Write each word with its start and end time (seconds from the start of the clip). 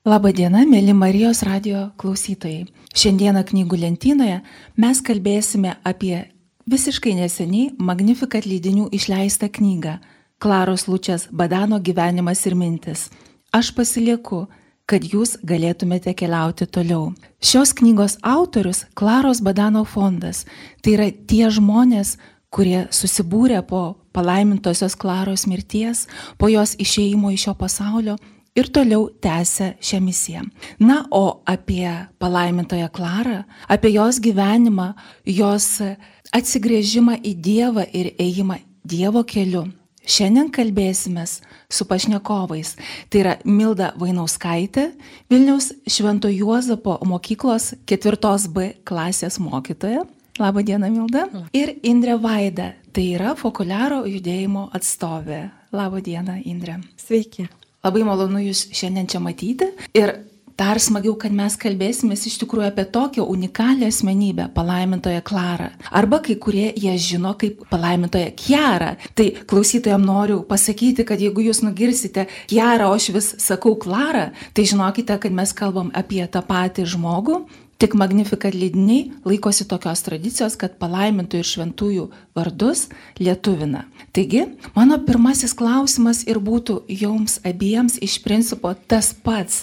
Labadiena, 0.00 0.62
mėly 0.64 0.94
Marijos 0.96 1.42
radio 1.44 1.90
klausytojai. 2.00 2.62
Šiandieną 2.96 3.42
knygų 3.50 3.78
lentynoje 3.82 4.38
mes 4.80 5.02
kalbėsime 5.04 5.74
apie 5.84 6.14
visiškai 6.72 7.12
neseniai 7.18 7.74
Magnificat 7.76 8.48
leidinių 8.48 8.86
išleistą 8.96 9.50
knygą 9.52 9.98
Klaros 10.40 10.86
Lučias 10.88 11.28
Badano 11.28 11.82
gyvenimas 11.84 12.46
ir 12.48 12.56
mintis. 12.56 13.10
Aš 13.52 13.74
pasilieku, 13.76 14.46
kad 14.88 15.04
jūs 15.04 15.36
galėtumėte 15.44 16.16
keliauti 16.16 16.64
toliau. 16.64 17.12
Šios 17.36 17.76
knygos 17.76 18.16
autorius 18.24 18.86
Klaros 18.96 19.44
Badano 19.44 19.84
fondas. 19.84 20.46
Tai 20.80 20.96
yra 20.96 21.12
tie 21.12 21.52
žmonės, 21.52 22.16
kurie 22.48 22.86
susibūrė 22.88 23.60
po 23.68 23.98
palaimintosios 24.16 24.96
Klaros 24.96 25.44
mirties, 25.44 26.06
po 26.40 26.48
jos 26.48 26.78
išėjimo 26.80 27.36
iš 27.36 27.50
šio 27.50 27.58
pasaulio 27.60 28.16
ir 28.56 28.70
toliau 28.72 29.08
tęsia 29.22 29.74
šią 29.80 30.00
misiją. 30.04 30.44
Na, 30.80 31.04
o 31.10 31.42
apie 31.44 32.06
palaimintoją 32.18 32.88
Klarą, 32.88 33.42
apie 33.68 33.92
jos 33.94 34.20
gyvenimą, 34.20 34.92
jos 35.26 35.80
atsigrėžimą 36.32 37.20
į 37.22 37.34
Dievą 37.34 37.86
ir 37.92 38.14
ėjimą 38.18 38.60
Dievo 38.84 39.24
keliu. 39.24 39.68
Šiandien 40.10 40.48
kalbėsime 40.50 41.26
su 41.70 41.84
pašnekovais. 41.86 42.72
Tai 43.12 43.20
yra 43.20 43.34
Milda 43.44 43.92
Vainauskaitė, 44.00 44.88
Vilniaus 45.30 45.70
Švento 45.86 46.30
Juozapo 46.32 46.96
mokyklos 47.06 47.74
4B 47.86 48.72
klasės 48.88 49.38
mokytoja. 49.38 50.06
Labą 50.40 50.64
dieną, 50.64 50.88
Milda. 50.94 51.26
Ir 51.52 51.74
Indrė 51.84 52.16
Vaida, 52.16 52.72
tai 52.96 53.10
yra 53.18 53.36
Fokuliaro 53.36 54.06
judėjimo 54.08 54.70
atstovė. 54.72 55.50
Labą 55.76 56.00
dieną, 56.02 56.40
Indrė. 56.48 56.80
Sveiki. 56.96 57.50
Labai 57.80 58.02
malonu 58.04 58.42
Jūs 58.44 58.66
šiandien 58.76 59.06
čia 59.08 59.22
matyti 59.24 59.70
ir 59.96 60.12
dar 60.60 60.76
smagiau, 60.76 61.14
kad 61.16 61.32
mes 61.32 61.54
kalbėsime 61.56 62.12
iš 62.12 62.34
tikrųjų 62.42 62.66
apie 62.68 62.84
tokią 62.92 63.24
unikalią 63.32 63.88
asmenybę, 63.88 64.50
palaimintoją 64.52 65.22
Klarą. 65.24 65.70
Arba 65.88 66.18
kai 66.20 66.36
kurie 66.36 66.66
ją 66.76 66.98
žino 67.00 67.32
kaip 67.40 67.62
palaimintoją 67.72 68.34
Kiarą. 68.36 68.90
Tai 69.16 69.26
klausytojams 69.48 70.04
noriu 70.04 70.42
pasakyti, 70.50 71.06
kad 71.08 71.24
jeigu 71.24 71.46
Jūs 71.46 71.62
nugirsite 71.64 72.26
Kiarą, 72.52 72.90
o 72.90 73.00
aš 73.00 73.08
vis 73.16 73.32
sakau 73.40 73.78
Klarą, 73.80 74.28
tai 74.52 74.68
žinokite, 74.68 75.16
kad 75.16 75.32
mes 75.32 75.56
kalbam 75.56 75.88
apie 75.96 76.20
tą 76.28 76.44
patį 76.44 76.84
žmogų, 76.92 77.40
Tik 77.80 77.94
Magnificat 77.96 78.52
leidiniai 78.52 79.06
laikosi 79.24 79.64
tokios 79.64 80.02
tradicijos, 80.04 80.52
kad 80.60 80.74
palaimintų 80.76 81.38
ir 81.40 81.46
šventųjų 81.48 82.02
vardus 82.36 82.82
lietuvina. 83.16 83.86
Taigi, 84.12 84.42
mano 84.74 84.98
pirmasis 85.06 85.54
klausimas 85.56 86.20
ir 86.28 86.42
būtų 86.44 86.82
jums 86.92 87.38
abiems 87.40 87.96
iš 88.04 88.18
principo 88.20 88.74
tas 88.76 89.14
pats. 89.16 89.62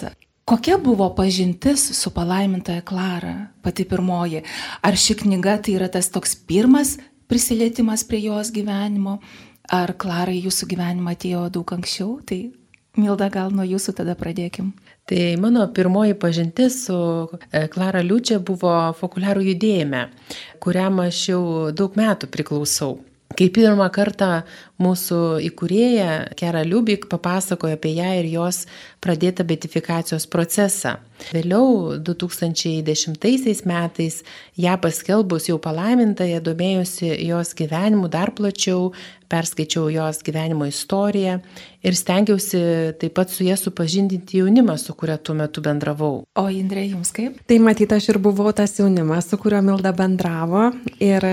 Kokia 0.50 0.80
buvo 0.82 1.06
pažintis 1.14 1.84
su 1.94 2.10
palaimintoja 2.10 2.82
Klara, 2.82 3.52
pati 3.62 3.86
pirmoji? 3.86 4.42
Ar 4.82 4.98
ši 4.98 5.20
knyga 5.22 5.60
tai 5.62 5.78
yra 5.78 5.86
tas 5.86 6.10
toks 6.10 6.34
pirmas 6.34 6.96
prisilietimas 7.30 8.02
prie 8.02 8.24
jos 8.26 8.50
gyvenimo, 8.50 9.20
ar 9.70 9.94
Klara 9.94 10.34
į 10.34 10.48
jūsų 10.48 10.72
gyvenimą 10.74 11.14
atėjo 11.14 11.46
daug 11.54 11.70
anksčiau? 11.78 12.16
Tai 12.26 12.40
Milda, 12.98 13.28
gal 13.30 13.52
nuo 13.54 13.62
jūsų 13.62 13.94
tada 14.00 14.16
pradėkim. 14.18 14.72
Tai 15.08 15.20
mano 15.40 15.62
pirmoji 15.70 16.16
pažintis 16.18 16.80
su 16.88 16.96
Klara 17.72 18.02
Liučia 18.02 18.40
buvo 18.42 18.72
fokuliarų 18.98 19.44
judėjime, 19.52 20.08
kuriam 20.60 20.98
aš 21.04 21.20
jau 21.30 21.42
daug 21.70 21.94
metų 21.98 22.28
priklausau. 22.34 22.96
Kai 23.38 23.50
pirmą 23.54 23.86
kartą 23.94 24.42
mūsų 24.82 25.20
įkūrėja 25.48 26.10
Kera 26.38 26.62
Liubik 26.66 27.08
papasakojo 27.10 27.78
apie 27.78 27.96
ją 27.96 28.12
ir 28.20 28.30
jos 28.30 28.64
pradėtą 29.04 29.46
betifikacijos 29.48 30.26
procesą. 30.30 30.98
Vėliau 31.32 31.98
2010 31.98 33.64
metais 33.66 34.20
ją 34.56 34.74
paskelbus 34.82 35.48
jau 35.50 35.58
palaimintąją 35.62 36.40
domėjusi 36.46 37.10
jos 37.26 37.54
gyvenimu 37.58 38.06
dar 38.08 38.30
plačiau, 38.30 38.92
perskaičiau 39.28 39.90
jos 39.92 40.22
gyvenimo 40.24 40.66
istoriją 40.68 41.40
ir 41.84 41.94
stengiausi 41.94 42.60
taip 43.00 43.14
pat 43.14 43.30
su 43.30 43.44
ją 43.44 43.56
supažindinti 43.58 44.40
jaunimą, 44.40 44.78
su 44.80 44.94
kuria 44.98 45.18
tuo 45.18 45.34
metu 45.38 45.62
bendravau. 45.64 46.22
O 46.38 46.46
Indrė, 46.52 46.86
jums 46.88 47.12
kaip? 47.14 47.38
Tai 47.48 47.58
matyt, 47.62 47.92
aš 47.94 48.10
ir 48.14 48.18
buvau 48.22 48.52
tas 48.56 48.74
jaunimas, 48.78 49.28
su 49.28 49.38
kuriuo 49.40 49.60
Milda 49.66 49.92
bendravo 49.96 50.68
ir 51.02 51.26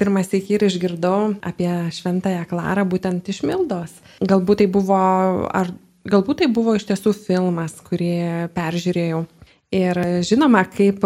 pirmas 0.00 0.32
iki 0.36 0.58
ir 0.58 0.66
išgirdau 0.68 1.38
apie 1.46 1.70
Šventąją 1.94 2.44
Klarą 2.50 2.77
būtent 2.86 3.28
iš 3.32 3.42
Mildos. 3.46 3.94
Galbūt 4.20 4.62
tai 4.62 4.68
buvo, 4.70 5.00
ar 5.48 5.72
galbūt 6.08 6.42
tai 6.42 6.48
buvo 6.52 6.76
iš 6.78 6.88
tiesų 6.90 7.14
filmas, 7.16 7.76
kurį 7.86 8.14
peržiūrėjau. 8.54 9.26
Ir 9.74 10.00
žinoma, 10.24 10.64
kaip 10.70 11.04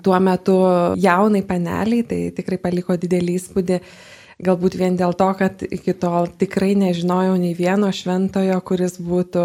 tuo 0.00 0.20
metu 0.22 0.56
jaunai 1.00 1.42
paneliai, 1.46 2.06
tai 2.06 2.22
tikrai 2.36 2.60
paliko 2.62 2.96
didelį 3.00 3.36
įspūdį 3.40 3.80
Galbūt 4.40 4.78
vien 4.80 4.94
dėl 4.96 5.12
to, 5.20 5.28
kad 5.36 5.60
iki 5.66 5.92
tol 6.00 6.30
tikrai 6.40 6.72
nežinojau 6.78 7.34
nei 7.36 7.52
vieno 7.56 7.90
šventojo, 7.92 8.56
kuris 8.64 8.96
būtų 8.96 9.44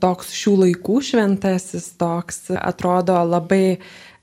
toks 0.00 0.32
šių 0.36 0.54
laikų 0.62 1.00
šventasis, 1.10 1.90
toks 2.00 2.48
atrodo 2.56 3.18
labai 3.28 3.78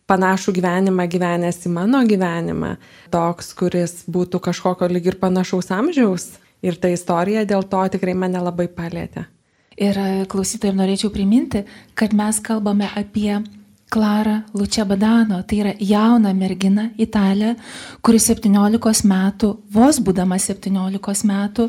panašų 0.09 0.55
gyvenimą 0.57 1.05
gyvenęs 1.13 1.61
į 1.67 1.73
mano 1.75 2.01
gyvenimą, 2.09 2.75
toks, 3.13 3.53
kuris 3.57 3.99
būtų 4.09 4.41
kažkokio 4.49 4.89
lyg 4.89 5.11
ir 5.13 5.19
panašaus 5.21 5.69
amžiaus. 5.73 6.31
Ir 6.63 6.79
ta 6.79 6.91
istorija 6.91 7.43
dėl 7.45 7.65
to 7.67 7.81
tikrai 7.95 8.15
mane 8.15 8.39
labai 8.39 8.69
palėtė. 8.71 9.27
Ir 9.77 9.97
klausytojams 10.29 10.77
norėčiau 10.77 11.09
priminti, 11.13 11.63
kad 11.97 12.13
mes 12.13 12.39
kalbame 12.45 12.87
apie 12.95 13.41
Klara 13.93 14.41
Lučia 14.53 14.85
Badano, 14.85 15.43
tai 15.45 15.59
yra 15.61 15.73
jauna 15.77 16.31
mergina 16.33 16.87
italė, 16.97 17.51
kuri 18.01 18.17
17 18.21 19.05
metų, 19.05 19.49
vos 19.73 19.99
būdama 20.01 20.39
17 20.41 21.27
metų, 21.29 21.67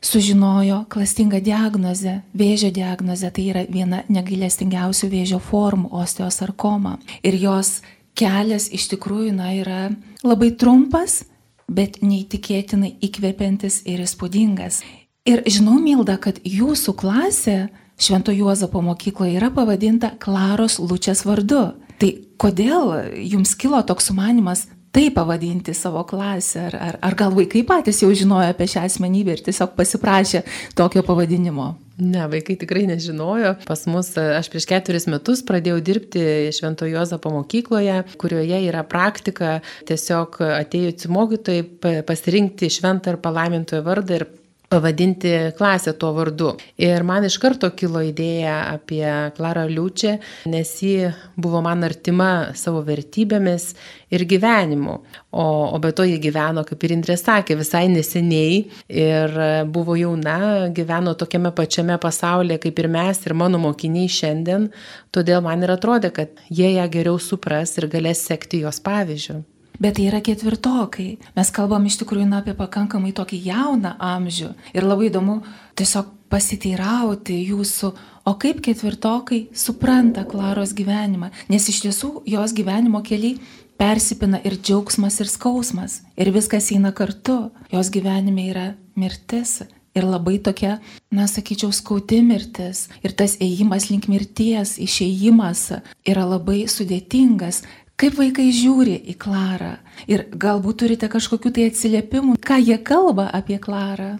sužinojo 0.00 0.84
klastingą 0.88 1.42
diagnozę, 1.44 2.22
vėžio 2.32 2.70
diagnozę, 2.72 3.28
tai 3.34 3.48
yra 3.52 3.66
viena 3.68 4.00
negailestingiausių 4.08 5.10
vėžio 5.12 5.40
formų- 5.44 5.92
osteosarkoma. 6.02 6.98
Ir 7.22 7.34
jos 7.36 7.82
kelias 8.14 8.70
iš 8.72 8.88
tikrųjų 8.94 9.34
na, 9.34 9.52
yra 9.52 9.90
labai 10.24 10.50
trumpas, 10.56 11.24
bet 11.68 12.00
neįtikėtinai 12.02 12.94
įkvepiantis 13.04 13.82
ir 13.88 14.02
įspūdingas. 14.04 14.80
Ir 15.28 15.44
žinau, 15.44 15.76
Milda, 15.82 16.16
kad 16.16 16.40
jūsų 16.44 16.94
klasė 16.96 17.58
Švento 17.98 18.32
Juozapo 18.32 18.80
mokykloje 18.80 19.36
yra 19.36 19.50
pavadinta 19.52 20.12
Klaros 20.22 20.78
Lučias 20.78 21.24
vardu. 21.26 21.74
Tai 21.98 22.10
kodėl 22.38 22.92
jums 23.26 23.56
kilo 23.58 23.80
toks 23.82 24.08
sumanimas 24.08 24.68
taip 24.94 25.16
pavadinti 25.18 25.74
savo 25.74 26.04
klasę? 26.08 26.68
Ar, 26.70 26.78
ar, 26.78 26.98
ar 27.02 27.18
gal 27.18 27.34
vaikai 27.34 27.64
patys 27.66 28.00
jau 28.04 28.12
žinojo 28.14 28.48
apie 28.52 28.70
šią 28.70 28.86
asmenybę 28.86 29.34
ir 29.34 29.44
tiesiog 29.50 29.74
pasiprašė 29.76 30.44
tokio 30.78 31.02
pavadinimo? 31.06 31.74
Ne, 31.98 32.28
vaikai 32.30 32.54
tikrai 32.60 32.84
nežinojo. 32.86 33.56
Pas 33.66 33.80
mus 33.90 34.12
aš 34.18 34.46
prieš 34.52 34.68
ketveris 34.70 35.08
metus 35.10 35.42
pradėjau 35.46 35.80
dirbti 35.82 36.20
Švento 36.54 36.86
Jozapo 36.86 37.32
mokykloje, 37.34 38.04
kurioje 38.22 38.60
yra 38.68 38.84
praktika 38.86 39.56
tiesiog 39.88 40.38
atėjusi 40.46 41.10
mokytojai 41.10 42.04
pasirinkti 42.06 42.70
šventą 42.70 43.16
ir 43.16 43.22
palaimintojo 43.24 43.82
vardą 43.86 44.20
ir 44.20 44.28
pavadinti 44.68 45.28
klasę 45.56 45.92
tuo 45.92 46.12
vardu. 46.12 46.52
Ir 46.78 47.04
man 47.04 47.24
iš 47.24 47.38
karto 47.40 47.70
kilo 47.76 48.02
idėja 48.04 48.56
apie 48.74 49.04
Klarą 49.36 49.64
Liučią, 49.70 50.16
nes 50.52 50.72
ji 50.82 51.08
buvo 51.36 51.62
man 51.64 51.86
artima 51.88 52.52
savo 52.58 52.82
vertybėmis 52.84 53.70
ir 54.12 54.24
gyvenimu. 54.28 54.98
O, 55.32 55.46
o 55.72 55.78
be 55.80 55.92
to 55.92 56.04
ji 56.08 56.20
gyveno, 56.20 56.64
kaip 56.68 56.84
ir 56.84 56.96
Indrė 56.98 57.16
sakė, 57.20 57.56
visai 57.60 57.86
neseniai 57.92 58.62
ir 58.88 59.36
buvo 59.72 59.96
jauna, 59.98 60.68
gyveno 60.76 61.16
tokiame 61.18 61.52
pačiame 61.56 61.98
pasaulyje 62.00 62.60
kaip 62.66 62.82
ir 62.84 62.92
mes 62.92 63.24
ir 63.26 63.36
mano 63.36 63.60
mokiniai 63.62 64.08
šiandien, 64.12 64.70
todėl 65.12 65.44
man 65.44 65.64
ir 65.64 65.76
atrodė, 65.76 66.12
kad 66.12 66.48
jie 66.48 66.74
ją 66.76 66.88
geriau 66.92 67.20
supras 67.20 67.76
ir 67.80 67.88
galės 67.92 68.26
sekti 68.28 68.64
jos 68.66 68.84
pavyzdžių. 68.84 69.42
Bet 69.78 69.94
tai 69.94 70.08
yra 70.10 70.18
ketvirtokai. 70.24 71.10
Mes 71.36 71.50
kalbam 71.54 71.84
iš 71.86 72.00
tikrųjų 72.00 72.26
na, 72.26 72.42
apie 72.42 72.54
pakankamai 72.58 73.12
tokį 73.14 73.38
jauną 73.46 73.94
amžių. 74.02 74.52
Ir 74.74 74.86
labai 74.86 75.06
įdomu 75.12 75.40
tiesiog 75.78 76.10
pasiteirauti 76.28 77.36
jūsų, 77.48 77.92
o 78.28 78.34
kaip 78.42 78.60
ketvirtokai 78.66 79.46
supranta 79.56 80.26
Klaros 80.28 80.74
gyvenimą. 80.76 81.30
Nes 81.48 81.70
iš 81.70 81.80
tiesų 81.86 82.10
jos 82.28 82.52
gyvenimo 82.58 83.00
keliai 83.06 83.38
persipina 83.78 84.42
ir 84.44 84.58
džiaugsmas, 84.58 85.20
ir 85.22 85.30
skausmas. 85.30 86.00
Ir 86.18 86.32
viskas 86.34 86.72
eina 86.74 86.92
kartu. 86.92 87.52
Jos 87.72 87.92
gyvenime 87.94 88.50
yra 88.50 88.68
mirtis. 88.98 89.60
Ir 89.96 90.04
labai 90.06 90.36
tokia, 90.42 90.76
na, 91.10 91.24
sakyčiau, 91.26 91.72
skaudi 91.74 92.20
mirtis. 92.22 92.86
Ir 93.02 93.14
tas 93.18 93.38
ėjimas 93.42 93.88
link 93.90 94.06
mirties, 94.10 94.76
išėjimas 94.78 95.62
yra 96.06 96.26
labai 96.28 96.66
sudėtingas. 96.70 97.62
Kaip 97.98 98.14
vaikai 98.14 98.52
žiūri 98.54 98.92
į 99.10 99.16
Klarą 99.18 99.72
ir 100.06 100.28
galbūt 100.30 100.84
turite 100.84 101.08
kažkokiu 101.10 101.50
tai 101.50 101.64
atsiliepimu, 101.66 102.36
ką 102.38 102.60
jie 102.62 102.76
kalba 102.86 103.24
apie 103.34 103.56
Klarą. 103.58 104.12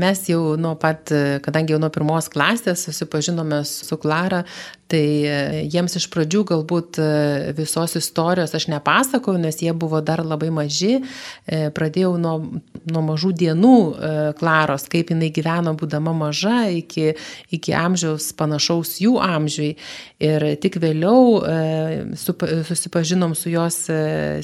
Mes 0.00 0.22
jau 0.30 0.54
nuo 0.56 0.72
pat, 0.80 1.12
kadangi 1.44 1.74
jau 1.74 1.80
nuo 1.82 1.90
pirmos 1.92 2.30
klasės 2.32 2.86
susipažinome 2.86 3.58
su 3.68 3.98
Klara, 4.00 4.46
Tai 4.90 5.06
e, 5.22 5.34
jiems 5.70 5.94
iš 6.00 6.08
pradžių 6.10 6.40
galbūt 6.48 6.98
e, 6.98 7.08
visos 7.54 7.94
istorijos 8.00 8.56
aš 8.58 8.66
nepasakau, 8.72 9.36
nes 9.38 9.60
jie 9.62 9.70
buvo 9.70 10.00
dar 10.02 10.24
labai 10.26 10.48
maži. 10.54 10.96
E, 11.46 11.68
pradėjau 11.76 12.16
nuo, 12.18 12.34
nuo 12.90 13.02
mažų 13.12 13.30
dienų 13.38 13.74
Klaros, 14.40 14.88
kaip 14.90 15.12
jinai 15.12 15.30
gyveno 15.34 15.76
būdama 15.78 16.14
maža 16.16 16.64
iki, 16.74 17.12
iki 17.54 17.74
amžiaus 17.76 18.32
panašaus 18.38 18.96
jų 19.04 19.14
amžiui. 19.22 19.70
Ir 20.20 20.44
tik 20.60 20.80
vėliau 20.82 21.38
susipažinom 22.18 23.36
su 23.38 23.52
jos, 23.54 23.78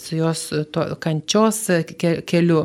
su 0.02 0.16
jos 0.16 0.46
kančios 1.02 1.64
keliu. 1.98 2.62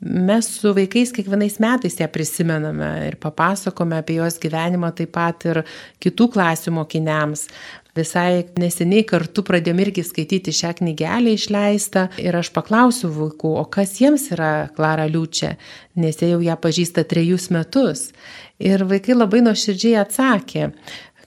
Mes 0.00 0.46
su 0.46 0.70
vaikais 0.70 1.10
kiekvienais 1.10 1.56
metais 1.58 1.96
ją 1.98 2.06
prisimename 2.14 2.86
ir 3.08 3.16
papasakome 3.18 3.96
apie 3.98 4.20
jos 4.20 4.36
gyvenimą 4.38 4.92
taip 4.94 5.10
pat 5.16 5.42
ir 5.50 5.58
kitų 5.98 6.28
klasių 6.36 6.70
mokiniams. 7.08 7.48
Visai 7.96 8.44
neseniai 8.60 9.02
kartu 9.08 9.42
pradėjome 9.42 9.88
irgi 9.88 10.04
skaityti 10.06 10.52
šią 10.54 10.76
knygelę 10.78 11.32
išleistą 11.34 12.08
ir 12.20 12.36
aš 12.36 12.52
paklausiu 12.54 13.10
vaikų, 13.10 13.56
o 13.58 13.64
kas 13.64 13.96
jiems 13.98 14.30
yra 14.36 14.68
Klara 14.76 15.08
Liučia, 15.08 15.56
nes 15.96 16.20
jie 16.20 16.30
jau 16.30 16.40
ją 16.40 16.54
pažįsta 16.62 17.02
trejus 17.08 17.50
metus. 17.50 18.12
Ir 18.62 18.84
vaikai 18.86 19.16
labai 19.16 19.42
nuoširdžiai 19.42 19.98
atsakė, 19.98 20.70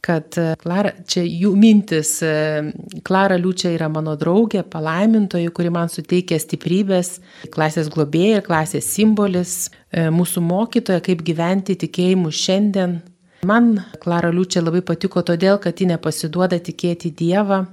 kad 0.02 0.38
e, 0.40 0.48
Klara, 0.64 0.94
čia 1.06 1.26
jų 1.28 1.52
mintis, 1.60 2.22
e, 2.24 2.72
Klara 3.04 3.36
Liučia 3.38 3.74
yra 3.76 3.90
mano 3.92 4.16
draugė, 4.16 4.64
palaimintoji, 4.64 5.52
kuri 5.52 5.74
man 5.76 5.92
suteikia 5.92 6.40
stiprybės, 6.40 7.18
klasės 7.52 7.92
globėja, 7.92 8.42
klasės 8.48 8.88
simbolis, 8.96 9.70
e, 9.92 10.08
mūsų 10.08 10.42
mokytoja, 10.48 11.04
kaip 11.04 11.26
gyventi 11.28 11.76
tikėjimu 11.84 12.32
šiandien. 12.32 13.02
Man 13.44 13.82
Klara 14.00 14.30
Liučia 14.30 14.62
labai 14.62 14.84
patiko 14.86 15.24
todėl, 15.26 15.58
kad 15.58 15.80
ji 15.82 15.88
nepasiduoda 15.90 16.60
tikėti 16.62 17.10
Dievą, 17.18 17.64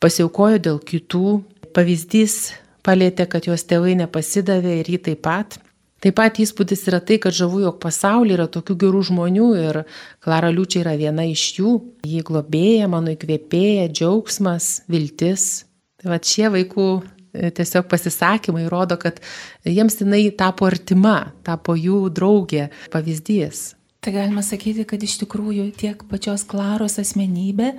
pasiaukojo 0.00 0.60
dėl 0.64 0.78
kitų, 0.80 1.32
pavyzdys 1.76 2.36
palėtė, 2.86 3.26
kad 3.28 3.44
jos 3.50 3.66
tėvai 3.68 3.92
nepasidavė 4.00 4.78
ir 4.80 4.88
ji 4.94 5.00
taip 5.10 5.20
pat. 5.26 5.58
Taip 6.00 6.16
pat 6.16 6.40
įspūdis 6.40 6.86
yra 6.88 7.02
tai, 7.04 7.18
kad 7.20 7.36
žavu, 7.36 7.60
jog 7.66 7.76
pasaulyje 7.82 8.38
yra 8.38 8.48
tokių 8.54 8.78
gerų 8.80 9.04
žmonių 9.10 9.52
ir 9.60 9.82
Klara 10.24 10.48
Liučia 10.54 10.80
yra 10.84 10.96
viena 10.96 11.26
iš 11.28 11.44
jų. 11.58 11.76
Ji 12.08 12.24
globėja, 12.24 12.88
mano 12.88 13.12
įkvėpėja, 13.12 13.88
džiaugsmas, 13.92 14.86
viltis. 14.88 15.66
Tai 16.00 16.14
va 16.14 16.22
šie 16.22 16.48
vaikų 16.54 16.86
e, 16.94 17.50
tiesiog 17.52 17.90
pasisakymai 17.90 18.68
rodo, 18.72 18.96
kad 18.96 19.18
jiems 19.66 19.98
jinai 20.00 20.28
tapo 20.38 20.70
artima, 20.70 21.34
tapo 21.44 21.76
jų 21.76 22.06
draugė, 22.14 22.70
pavyzdys. 22.94 23.74
Tai 24.08 24.14
galima 24.14 24.40
sakyti, 24.40 24.86
kad 24.88 25.02
iš 25.04 25.18
tikrųjų 25.20 25.66
tiek 25.76 26.00
pačios 26.08 26.40
Klaros 26.48 26.94
asmenybė, 26.96 27.74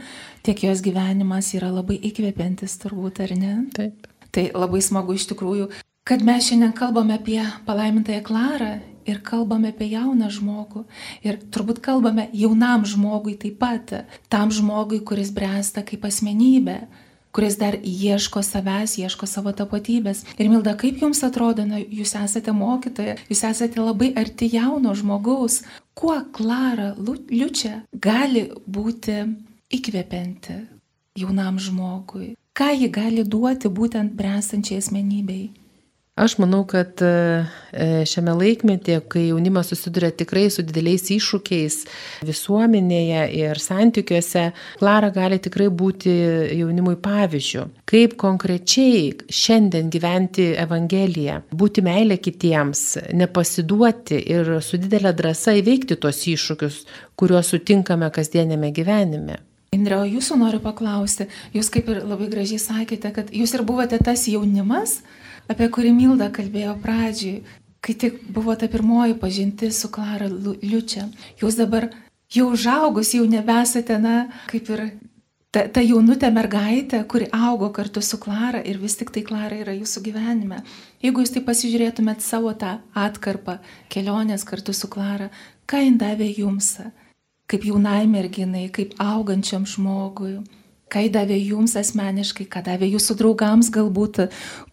tiek 0.46 0.60
jos 0.62 0.84
gyvenimas 0.86 1.48
yra 1.58 1.72
labai 1.74 1.96
įkvepiantis 2.06 2.76
turbūt, 2.84 3.24
ar 3.26 3.34
ne? 3.34 3.54
Taip. 3.74 4.06
Tai 4.30 4.44
labai 4.54 4.84
smagu 4.86 5.16
iš 5.18 5.26
tikrųjų 5.32 5.72
kad 6.06 6.22
mes 6.22 6.46
šiandien 6.52 6.76
kalbame 6.78 7.18
apie 7.18 7.42
palaimintąją 7.66 8.22
Klarą 8.30 8.70
ir 9.10 9.24
kalbame 9.26 9.74
apie 9.74 9.90
jauną 9.90 10.30
žmogų. 10.30 10.86
Ir 11.26 11.42
turbūt 11.50 11.82
kalbame 11.82 12.28
jaunam 12.30 12.86
žmogui 12.86 13.34
taip 13.42 13.58
pat, 13.58 13.96
tam 14.30 14.54
žmogui, 14.54 15.02
kuris 15.02 15.34
bręsta 15.34 15.82
kaip 15.82 16.06
asmenybė 16.06 16.84
kuris 17.32 17.58
dar 17.60 17.78
ieško 17.84 18.42
savęs, 18.46 18.98
ieško 18.98 19.28
savo 19.30 19.54
tapatybės. 19.54 20.24
Ir 20.38 20.50
Milda, 20.50 20.76
kaip 20.80 21.02
jums 21.04 21.22
atrodo, 21.26 21.66
na, 21.68 21.80
jūs 21.80 22.16
esate 22.18 22.54
mokytoja, 22.56 23.18
jūs 23.30 23.44
esate 23.52 23.82
labai 23.82 24.12
arti 24.18 24.50
jauno 24.54 24.96
žmogaus, 24.98 25.62
kuo 25.94 26.18
Klara 26.34 26.94
Liučia 27.30 27.84
gali 27.94 28.48
būti 28.66 29.22
įkvepianti 29.76 30.58
jaunam 31.20 31.60
žmogui, 31.62 32.34
ką 32.58 32.72
ji 32.74 32.90
gali 32.94 33.24
duoti 33.24 33.70
būtent 33.70 34.16
bręstančiai 34.18 34.80
asmenybei. 34.82 35.50
Aš 36.20 36.34
manau, 36.38 36.66
kad 36.68 37.00
e, 37.02 37.46
šiame 38.12 38.34
laikmetyje, 38.36 39.00
kai 39.08 39.22
jaunimas 39.30 39.70
susiduria 39.72 40.10
tikrai 40.12 40.50
su 40.52 40.66
dideliais 40.68 41.06
iššūkiais 41.16 41.78
visuomenėje 42.28 43.22
ir 43.40 43.62
santykiuose, 43.64 44.50
Klara 44.82 45.14
gali 45.16 45.38
tikrai 45.40 45.70
būti 45.72 46.12
jaunimui 46.60 46.98
pavyzdžių. 47.00 47.64
Kaip 47.88 48.18
konkrečiai 48.20 49.14
šiandien 49.32 49.88
gyventi 49.94 50.50
Evangeliją, 50.60 51.38
būti 51.56 51.86
meilė 51.88 52.20
kitiems, 52.20 52.84
nepasiduoti 53.16 54.20
ir 54.20 54.58
su 54.66 54.82
didelė 54.82 55.16
drąsa 55.16 55.56
įveikti 55.62 55.96
tuos 56.04 56.20
iššūkius, 56.34 56.82
kuriuos 57.16 57.54
sutinkame 57.56 58.12
kasdienėme 58.12 58.74
gyvenime. 58.76 59.40
Indre, 59.72 60.02
o 60.02 60.04
jūsų 60.04 60.36
noriu 60.44 60.60
paklausti, 60.60 61.30
jūs 61.56 61.72
kaip 61.72 61.88
ir 61.94 62.04
labai 62.04 62.28
gražiai 62.28 62.60
sakėte, 62.60 63.16
kad 63.16 63.32
jūs 63.32 63.56
ir 63.56 63.64
buvote 63.64 64.04
tas 64.04 64.28
jaunimas, 64.28 65.00
apie 65.50 65.70
kurį 65.74 65.94
Milda 65.96 66.30
kalbėjo 66.34 66.76
pradžiui, 66.84 67.42
kai 67.82 67.96
tik 67.96 68.22
buvo 68.36 68.56
ta 68.60 68.70
pirmoji 68.72 69.18
pažintis 69.20 69.82
su 69.82 69.90
Klara 69.92 70.30
Liučia. 70.30 71.08
Jūs 71.42 71.58
dabar 71.60 71.90
jau 72.34 72.50
užaugus, 72.54 73.14
jau 73.16 73.26
nebesate, 73.30 73.98
na, 74.02 74.28
kaip 74.52 74.70
ir 74.70 74.84
ta, 75.56 75.66
ta 75.74 75.82
jaunutė 75.84 76.30
mergaitė, 76.34 77.02
kuri 77.10 77.30
augo 77.34 77.72
kartu 77.76 78.04
su 78.06 78.20
Klara 78.22 78.62
ir 78.62 78.80
vis 78.82 78.98
tik 79.00 79.14
tai 79.16 79.24
Klara 79.26 79.58
yra 79.64 79.76
jūsų 79.78 80.04
gyvenime. 80.10 80.62
Jeigu 81.04 81.24
jūs 81.24 81.34
tai 81.36 81.44
pasižiūrėtumėt 81.48 82.24
savo 82.26 82.54
tą 82.54 82.78
atkarpą 82.94 83.60
kelionės 83.90 84.46
kartu 84.48 84.76
su 84.76 84.92
Klara, 84.92 85.32
ką 85.70 85.82
jin 85.86 85.98
davė 86.02 86.30
jums, 86.36 86.76
kaip 87.50 87.66
jaunai 87.66 88.06
merginai, 88.12 88.68
kaip 88.74 88.94
augančiam 89.02 89.66
žmogui, 89.66 90.38
ką 90.92 91.06
davė 91.14 91.38
jums 91.40 91.76
asmeniškai, 91.80 92.48
ką 92.52 92.64
davė 92.66 92.90
jūsų 92.94 93.18
draugams 93.20 93.70
galbūt, 93.74 94.26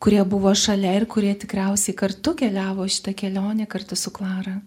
kurie 0.02 0.22
buvo 0.24 0.54
šalia 0.56 0.96
ir 1.00 1.06
kurie 1.10 1.34
tikriausiai 1.36 1.96
kartu 1.96 2.34
keliavo 2.38 2.88
šitą 2.88 3.14
kelionę 3.16 3.68
kartu 3.68 3.98
su 3.98 4.12
Klara. 4.14 4.58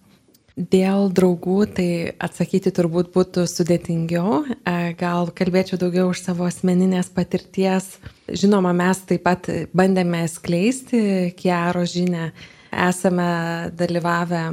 Dėl 0.60 1.08
draugų 1.16 1.60
tai 1.72 1.90
atsakyti 2.20 2.74
turbūt 2.76 3.14
būtų 3.14 3.46
sudėtingiau, 3.48 4.42
e, 4.68 4.74
gal 5.00 5.30
kalbėčiau 5.32 5.80
daugiau 5.80 6.10
už 6.12 6.20
savo 6.26 6.44
asmeninės 6.50 7.08
patirties. 7.16 7.88
Žinoma, 8.28 8.74
mes 8.76 9.00
taip 9.08 9.24
pat 9.24 9.48
bandėme 9.72 10.26
skleisti 10.28 11.32
Kiaro 11.40 11.86
žinę, 11.88 12.34
esame 12.76 13.72
dalyvavę 13.72 14.44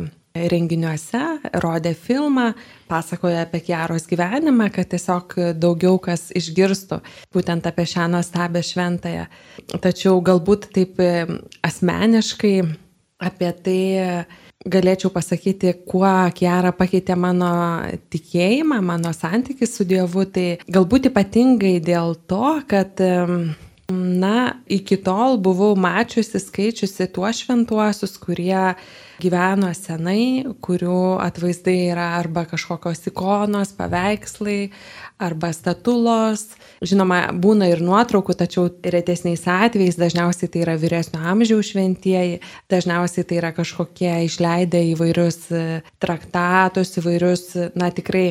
renginiuose, 0.52 1.22
rodė 1.62 1.92
filmą, 1.98 2.50
pasakoja 2.90 3.44
apie 3.46 3.62
Kiaros 3.66 4.08
gyvenimą, 4.10 4.70
kad 4.74 4.90
tiesiog 4.92 5.36
daugiau 5.58 5.98
kas 6.02 6.28
išgirstų 6.36 7.00
būtent 7.34 7.68
apie 7.68 7.86
šią 7.88 8.08
nuostabę 8.14 8.62
šventąją. 8.64 9.26
Tačiau 9.82 10.20
galbūt 10.24 10.70
taip 10.76 11.00
asmeniškai 11.66 12.56
apie 13.26 13.52
tai 13.64 13.80
galėčiau 14.66 15.12
pasakyti, 15.14 15.72
kuo 15.86 16.10
Kiara 16.34 16.72
pakeitė 16.74 17.14
mano 17.18 17.50
tikėjimą, 18.12 18.80
mano 18.82 19.12
santykį 19.14 19.68
su 19.70 19.86
Dievu, 19.88 20.26
tai 20.26 20.48
galbūt 20.66 21.12
ypatingai 21.12 21.78
dėl 21.84 22.16
to, 22.26 22.58
kad 22.70 23.00
Na, 23.92 24.56
iki 24.66 24.96
tol 24.98 25.36
buvau 25.38 25.76
mačiusi, 25.78 26.40
skaičiusi 26.42 27.06
tuos 27.14 27.38
šventuosius, 27.44 28.16
kurie 28.18 28.74
gyveno 29.22 29.70
senai, 29.76 30.44
kurių 30.64 31.18
atvaizdai 31.24 31.76
yra 31.92 32.08
arba 32.18 32.46
kažkokios 32.48 33.06
ikonos, 33.10 33.72
paveikslai, 33.78 34.70
arba 35.22 35.52
statulos. 35.56 36.48
Žinoma, 36.84 37.22
būna 37.40 37.70
ir 37.72 37.80
nuotraukų, 37.84 38.36
tačiau 38.36 38.68
retesniais 38.84 39.46
atvejais 39.48 39.96
dažniausiai 40.00 40.50
tai 40.52 40.64
yra 40.66 40.76
vyresnio 40.80 41.22
amžiaus 41.32 41.72
šventieji, 41.72 42.42
dažniausiai 42.72 43.24
tai 43.24 43.40
yra 43.40 43.54
kažkokie 43.56 44.12
išleidę 44.26 44.82
įvairius 44.92 45.40
traktatus, 46.02 46.96
įvairius, 47.00 47.48
na 47.78 47.90
tikrai 47.94 48.28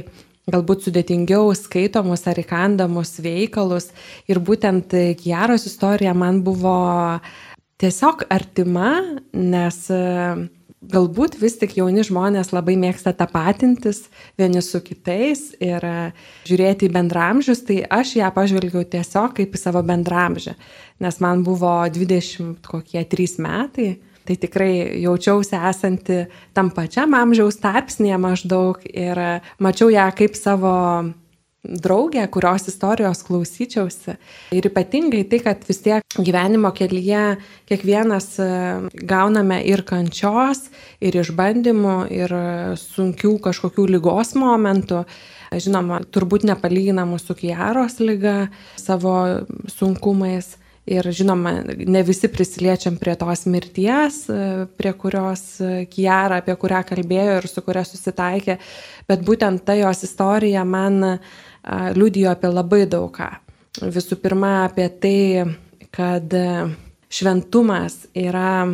galbūt 0.52 0.86
sudėtingiau 0.86 1.50
skaitomus 1.58 2.26
ar 2.30 2.40
įkandamus 2.42 3.18
veikalus. 3.26 3.90
Ir 4.30 4.42
būtent 4.46 4.94
Kiaros 5.22 5.66
istorija 5.70 6.14
man 6.14 6.44
buvo 6.46 6.76
tiesiog 7.82 8.28
artima, 8.32 8.92
nes 9.34 9.80
e, 9.92 10.02
galbūt 10.92 11.38
vis 11.42 11.58
tik 11.62 11.76
jauni 11.80 12.04
žmonės 12.06 12.52
labai 12.56 12.76
mėgsta 12.80 13.14
tapatintis 13.18 14.06
vieni 14.40 14.64
su 14.66 14.82
kitais 14.86 15.52
ir 15.64 15.84
e, 15.86 15.96
žiūrėti 16.48 16.90
į 16.90 16.94
bendramžius, 16.96 17.64
tai 17.68 17.82
aš 17.84 18.16
ją 18.20 18.32
pažvelgiau 18.36 18.86
tiesiog 18.88 19.36
kaip 19.40 19.56
į 19.56 19.62
savo 19.62 19.84
bendramžę, 19.86 20.56
nes 21.04 21.22
man 21.24 21.46
buvo 21.48 21.78
20 21.92 22.66
kokie 22.66 23.04
3 23.04 23.40
metai 23.46 23.90
tai 24.26 24.36
tikrai 24.42 25.02
jaučiausi 25.04 25.58
esanti 25.70 26.24
tam 26.58 26.72
pačiam 26.74 27.14
amžiaus 27.14 27.60
tarpsnėje 27.62 28.18
maždaug 28.22 28.82
ir 28.90 29.22
mačiau 29.62 29.92
ją 29.94 30.08
kaip 30.18 30.38
savo 30.40 30.74
draugę, 31.66 32.26
kurios 32.32 32.68
istorijos 32.72 33.24
klausyčiausi. 33.28 34.18
Ir 34.56 34.70
ypatingai 34.70 35.24
tai, 35.30 35.42
kad 35.46 35.64
vis 35.68 35.82
tiek 35.86 36.18
gyvenimo 36.18 36.72
kelyje 36.76 37.24
kiekvienas 37.70 38.28
e, 38.40 38.50
gauname 39.08 39.62
ir 39.68 39.86
kančios, 39.88 40.68
ir 41.04 41.18
išbandymų, 41.22 41.96
ir 42.14 42.36
sunkių 42.82 43.38
kažkokių 43.48 43.88
lygos 43.96 44.36
momentų, 44.40 45.06
žinoma, 45.62 46.02
turbūt 46.12 46.46
nepalyginamų 46.50 47.20
su 47.22 47.36
Kiaros 47.38 48.00
lyga 48.04 48.46
savo 48.80 49.18
sunkumais. 49.72 50.56
Ir 50.86 51.08
žinoma, 51.10 51.64
ne 51.66 52.02
visi 52.06 52.30
prisiliečiam 52.30 53.00
prie 53.02 53.16
tos 53.18 53.48
mirties, 53.50 54.20
prie 54.78 54.92
kurios 54.94 55.42
Kiara, 55.90 56.44
apie 56.44 56.54
kurią 56.62 56.84
kalbėjo 56.86 57.40
ir 57.40 57.48
su 57.50 57.64
kuria 57.66 57.82
susitaikė, 57.90 58.60
bet 59.10 59.24
būtent 59.26 59.64
ta 59.66 59.74
jos 59.80 60.04
istorija 60.06 60.62
man 60.62 61.18
liudijo 61.96 62.32
apie 62.34 62.52
labai 62.54 62.86
daug 62.90 63.12
ką. 63.16 63.30
Visų 63.92 64.20
pirma, 64.24 64.66
apie 64.70 64.88
tai, 65.04 65.20
kad 65.96 66.32
šventumas 67.12 68.06
yra 68.16 68.68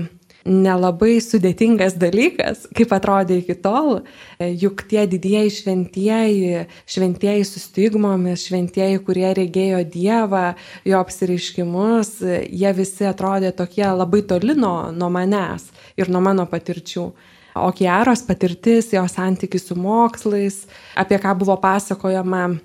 nelabai 0.45 1.19
sudėtingas 1.21 1.95
dalykas, 2.01 2.65
kaip 2.75 2.93
atrodė 2.95 3.37
iki 3.41 3.55
tol, 3.61 4.01
juk 4.39 4.83
tie 4.89 5.03
didieji 5.09 5.53
šventieji, 5.59 6.63
šventieji 6.89 7.45
su 7.45 7.61
stigmomis, 7.61 8.47
šventieji, 8.47 9.01
kurie 9.05 9.29
regėjo 9.37 9.83
Dievą, 9.91 10.45
jo 10.87 11.01
apsiriškimus, 11.01 12.15
jie 12.49 12.73
visi 12.77 13.05
atrodė 13.09 13.53
tokie 13.57 13.85
labai 13.85 14.23
toli 14.25 14.57
nuo, 14.57 14.89
nuo 14.95 15.11
manęs 15.13 15.69
ir 15.99 16.09
nuo 16.09 16.23
mano 16.25 16.47
patirčių. 16.49 17.11
O 17.59 17.67
Kiaros 17.75 18.21
patirtis, 18.23 18.93
jo 18.93 19.01
santykis 19.11 19.65
su 19.67 19.75
mokslais, 19.75 20.61
apie 20.95 21.17
ką 21.19 21.33
buvo 21.41 21.57
pasakojama 21.59 22.45
e, 22.47 22.59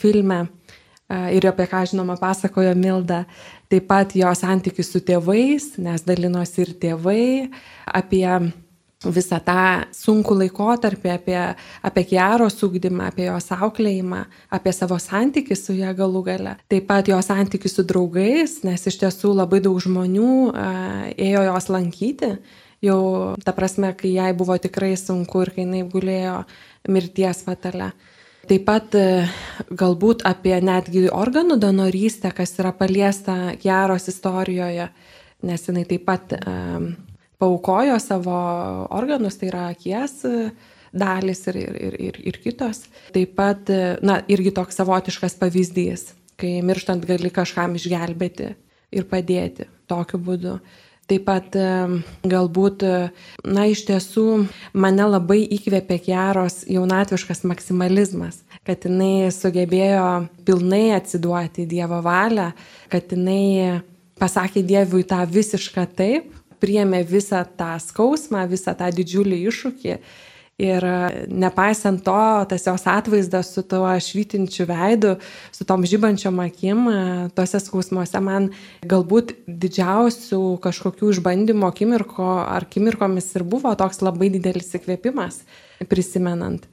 filme 0.00 0.44
ir 1.08 1.48
apie 1.48 1.66
ką, 1.70 1.82
žinoma, 1.88 2.18
pasakojo 2.20 2.74
Milda, 2.76 3.24
taip 3.72 3.88
pat 3.88 4.14
jo 4.16 4.30
santykius 4.36 4.92
su 4.92 5.00
tėvais, 5.00 5.74
nes 5.80 6.04
dalinosi 6.04 6.64
ir 6.66 6.74
tėvai, 6.82 7.28
apie 7.86 8.26
visą 9.06 9.38
tą 9.44 9.86
sunkų 9.94 10.34
laikotarpį, 10.40 11.10
apie, 11.12 11.38
apie 11.86 12.04
Kiaros 12.10 12.58
ūkdymą, 12.66 13.12
apie 13.12 13.28
jos 13.28 13.46
auklėjimą, 13.54 14.24
apie 14.50 14.72
savo 14.74 14.98
santykių 14.98 15.56
su 15.56 15.76
ją 15.78 15.92
galų 15.98 16.24
gale. 16.26 16.56
Taip 16.70 16.88
pat 16.90 17.08
jo 17.08 17.18
santykių 17.22 17.70
su 17.70 17.84
draugais, 17.86 18.58
nes 18.66 18.86
iš 18.90 18.98
tiesų 19.04 19.36
labai 19.38 19.62
daug 19.62 19.78
žmonių 19.84 20.32
uh, 20.50 21.04
ėjo 21.14 21.44
jos 21.46 21.70
lankyti. 21.70 22.34
Jau 22.82 23.00
ta 23.42 23.54
prasme, 23.54 23.92
kai 23.98 24.12
jai 24.16 24.32
buvo 24.38 24.54
tikrai 24.58 24.92
sunku 24.98 25.42
ir 25.42 25.54
kai 25.54 25.64
jinai 25.64 25.86
gulėjo 25.90 26.42
mirties 26.90 27.42
fatale. 27.46 27.92
Taip 28.48 28.64
pat 28.64 28.94
e, 28.96 29.26
galbūt 29.76 30.22
apie 30.28 30.54
netgi 30.64 31.02
organų 31.12 31.58
donorystę, 31.60 32.30
kas 32.32 32.54
yra 32.56 32.70
paliesta 32.72 33.52
Jaros 33.60 34.08
istorijoje, 34.08 34.86
nes 35.44 35.66
jinai 35.68 35.84
taip 35.88 36.06
pat 36.06 36.32
um, 36.38 36.86
paukojo 37.36 37.98
savo 38.00 38.38
organus, 38.96 39.36
tai 39.36 39.50
yra 39.50 39.66
akies 39.74 40.22
e, 40.24 40.48
dalis 40.96 41.44
ir, 41.52 41.58
ir, 41.60 41.98
ir, 42.08 42.20
ir 42.32 42.38
kitos. 42.40 42.86
Taip 43.12 43.36
pat, 43.36 43.68
na, 44.00 44.22
irgi 44.32 44.54
toks 44.56 44.80
savotiškas 44.80 45.36
pavyzdys, 45.42 46.06
kai 46.40 46.58
mirštant 46.64 47.04
gali 47.04 47.28
kažkam 47.34 47.76
išgelbėti 47.76 48.54
ir 48.96 49.08
padėti 49.12 49.68
tokiu 49.92 50.24
būdu. 50.24 50.56
Taip 51.08 51.24
pat 51.24 51.54
galbūt, 52.28 52.82
na, 53.48 53.62
iš 53.72 53.86
tiesų 53.88 54.24
mane 54.76 55.06
labai 55.08 55.40
įkvėpė 55.56 55.96
Kiaros 56.04 56.66
jaunatviškas 56.68 57.46
maksimalizmas, 57.48 58.42
kad 58.68 58.84
jinai 58.84 59.30
sugebėjo 59.32 60.28
pilnai 60.44 60.90
atsiduoti 60.98 61.64
Dievo 61.70 62.02
valią, 62.04 62.50
kad 62.92 63.14
jinai 63.16 63.80
pasakė 64.20 64.60
Dievui 64.68 65.06
tą 65.08 65.22
visišką 65.32 65.86
taip, 65.96 66.28
priemė 66.60 67.00
visą 67.08 67.40
tą 67.56 67.72
skausmą, 67.80 68.44
visą 68.50 68.74
tą 68.76 68.90
didžiulį 68.92 69.40
iššūkį 69.48 69.96
Ir 70.58 70.82
e, 70.82 71.26
nepaisant 71.30 72.00
to, 72.02 72.18
tas 72.50 72.64
jos 72.66 72.86
atvaizdas 72.90 73.52
su 73.54 73.62
tuo 73.62 73.92
švytinčiu 74.02 74.66
veidu, 74.66 75.14
su 75.54 75.62
tom 75.68 75.86
žybančiom 75.86 76.40
akim, 76.42 76.82
e, 76.90 77.04
tuose 77.36 77.60
skausmuose 77.62 78.18
man 78.26 78.50
galbūt 78.82 79.36
didžiausių 79.46 80.42
kažkokių 80.64 81.14
išbandymo 81.14 81.70
akimirko 81.70 82.26
ar 82.42 82.66
akimirkomis 82.66 83.30
ir 83.38 83.46
buvo 83.46 83.76
toks 83.78 84.02
labai 84.02 84.32
didelis 84.34 84.74
įkvėpimas, 84.74 85.44
prisimenant 85.86 86.66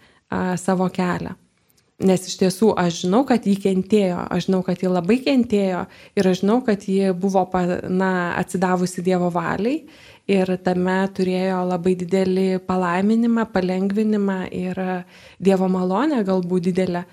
savo 0.58 0.90
kelią. 0.90 1.38
Nes 2.04 2.26
iš 2.28 2.34
tiesų 2.42 2.74
aš 2.76 3.06
žinau, 3.06 3.22
kad 3.24 3.46
jį 3.48 3.54
kentėjo, 3.64 4.26
aš 4.36 4.50
žinau, 4.50 4.60
kad 4.68 4.82
jį 4.84 4.90
labai 4.92 5.16
kentėjo 5.24 5.86
ir 6.20 6.28
aš 6.28 6.42
žinau, 6.42 6.58
kad 6.66 6.84
ji 6.92 7.14
buvo 7.16 7.46
na, 7.88 8.36
atsidavusi 8.36 9.04
Dievo 9.06 9.30
valiai 9.32 9.86
ir 10.28 10.52
tame 10.66 10.98
turėjo 11.16 11.62
labai 11.70 11.96
didelį 11.96 12.60
palaiminimą, 12.68 13.48
palengvinimą 13.54 14.40
ir 14.52 14.82
Dievo 15.40 15.72
malonę 15.72 16.20
galbūt 16.28 16.68
didelę. 16.68 17.06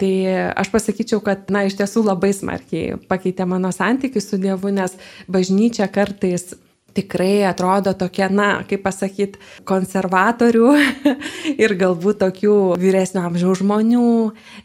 Tai 0.00 0.12
aš 0.56 0.72
pasakyčiau, 0.72 1.20
kad, 1.20 1.50
na, 1.52 1.66
iš 1.68 1.76
tiesų 1.76 2.00
labai 2.08 2.32
smarkiai 2.32 2.96
pakeitė 3.12 3.44
mano 3.44 3.68
santykių 3.68 4.24
su 4.24 4.40
Dievu, 4.40 4.72
nes 4.72 4.96
bažnyčia 5.28 5.92
kartais 5.92 6.54
tikrai 6.94 7.44
atrodo 7.48 7.94
tokia, 7.98 8.28
na, 8.32 8.48
kaip 8.68 8.82
pasakyti, 8.84 9.40
konservatorių 9.68 10.70
ir 11.62 11.74
galbūt 11.80 12.20
tokių 12.22 12.56
vyresnio 12.80 13.24
amžiaus 13.26 13.62
žmonių 13.62 14.06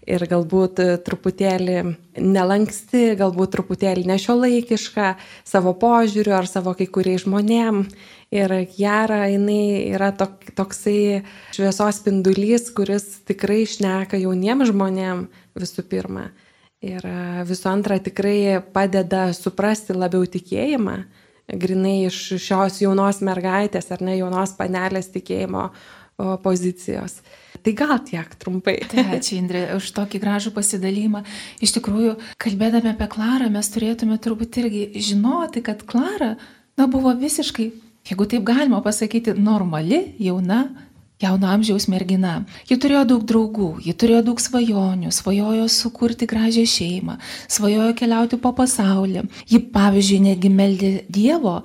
ir 0.07 0.25
galbūt 0.29 0.81
truputėlį 1.07 1.79
nelanksti, 2.17 3.13
galbūt 3.19 3.53
truputėlį 3.55 4.07
nešiolaikiška 4.11 5.13
savo 5.47 5.73
požiūriu 5.77 6.35
ar 6.37 6.49
savo 6.49 6.75
kai 6.77 6.89
kuriais 6.89 7.25
žmonėm. 7.25 7.85
Ir 8.35 8.51
Jara, 8.75 9.21
jinai 9.31 9.87
yra 9.95 10.09
tok, 10.11 10.49
toksai 10.57 11.23
šviesos 11.55 12.01
spindulys, 12.01 12.67
kuris 12.75 13.05
tikrai 13.27 13.61
šneka 13.69 14.19
jauniems 14.19 14.73
žmonėm 14.73 15.29
visų 15.55 15.85
pirma. 15.87 16.25
Ir 16.83 17.01
visų 17.47 17.71
antra 17.71 17.97
tikrai 18.03 18.59
padeda 18.73 19.29
suprasti 19.33 19.95
labiau 19.95 20.27
tikėjimą 20.27 20.97
grinai 21.47 22.07
iš 22.07 22.17
šios 22.43 22.81
jaunos 22.83 23.21
mergaitės 23.23 23.91
ar 23.95 24.03
ne 24.03 24.17
jaunos 24.17 24.55
panelės 24.57 25.11
tikėjimo 25.13 25.69
pozicijos. 26.43 27.19
Tai 27.61 27.73
gal 27.77 27.97
tiek 28.05 28.35
trumpai. 28.41 28.77
Tai 28.89 29.05
ačiū 29.17 29.37
Indrė 29.37 29.63
už 29.77 29.89
tokį 29.95 30.21
gražų 30.23 30.53
pasidalymą. 30.55 31.23
Iš 31.63 31.77
tikrųjų, 31.77 32.15
kalbėdami 32.41 32.93
apie 32.93 33.09
Klarą, 33.11 33.49
mes 33.53 33.69
turėtume 33.73 34.17
turbūt 34.21 34.59
irgi 34.63 34.87
žinoti, 34.95 35.63
kad 35.65 35.85
Klara, 35.89 36.35
na, 36.77 36.89
buvo 36.89 37.13
visiškai, 37.17 37.69
jeigu 38.09 38.29
taip 38.29 38.45
galima 38.47 38.81
pasakyti, 38.85 39.35
normali, 39.37 40.03
jauna 40.21 40.65
jauno 41.21 41.47
amžiaus 41.49 41.87
mergina. 41.89 42.43
Ji 42.69 42.77
turėjo 42.77 43.03
daug 43.09 43.23
draugų, 43.25 43.69
ji 43.81 43.93
turėjo 43.97 44.21
daug 44.29 44.41
svajonių, 44.41 45.09
svajojo 45.13 45.65
sukurti 45.71 46.27
gražią 46.29 46.65
šeimą, 46.69 47.17
svajojo 47.49 47.95
keliauti 47.97 48.37
po 48.41 48.51
pasaulį. 48.57 49.23
Ji, 49.49 49.61
pavyzdžiui, 49.73 50.19
netgi 50.27 50.51
meldė 50.53 50.91
Dievo, 51.09 51.55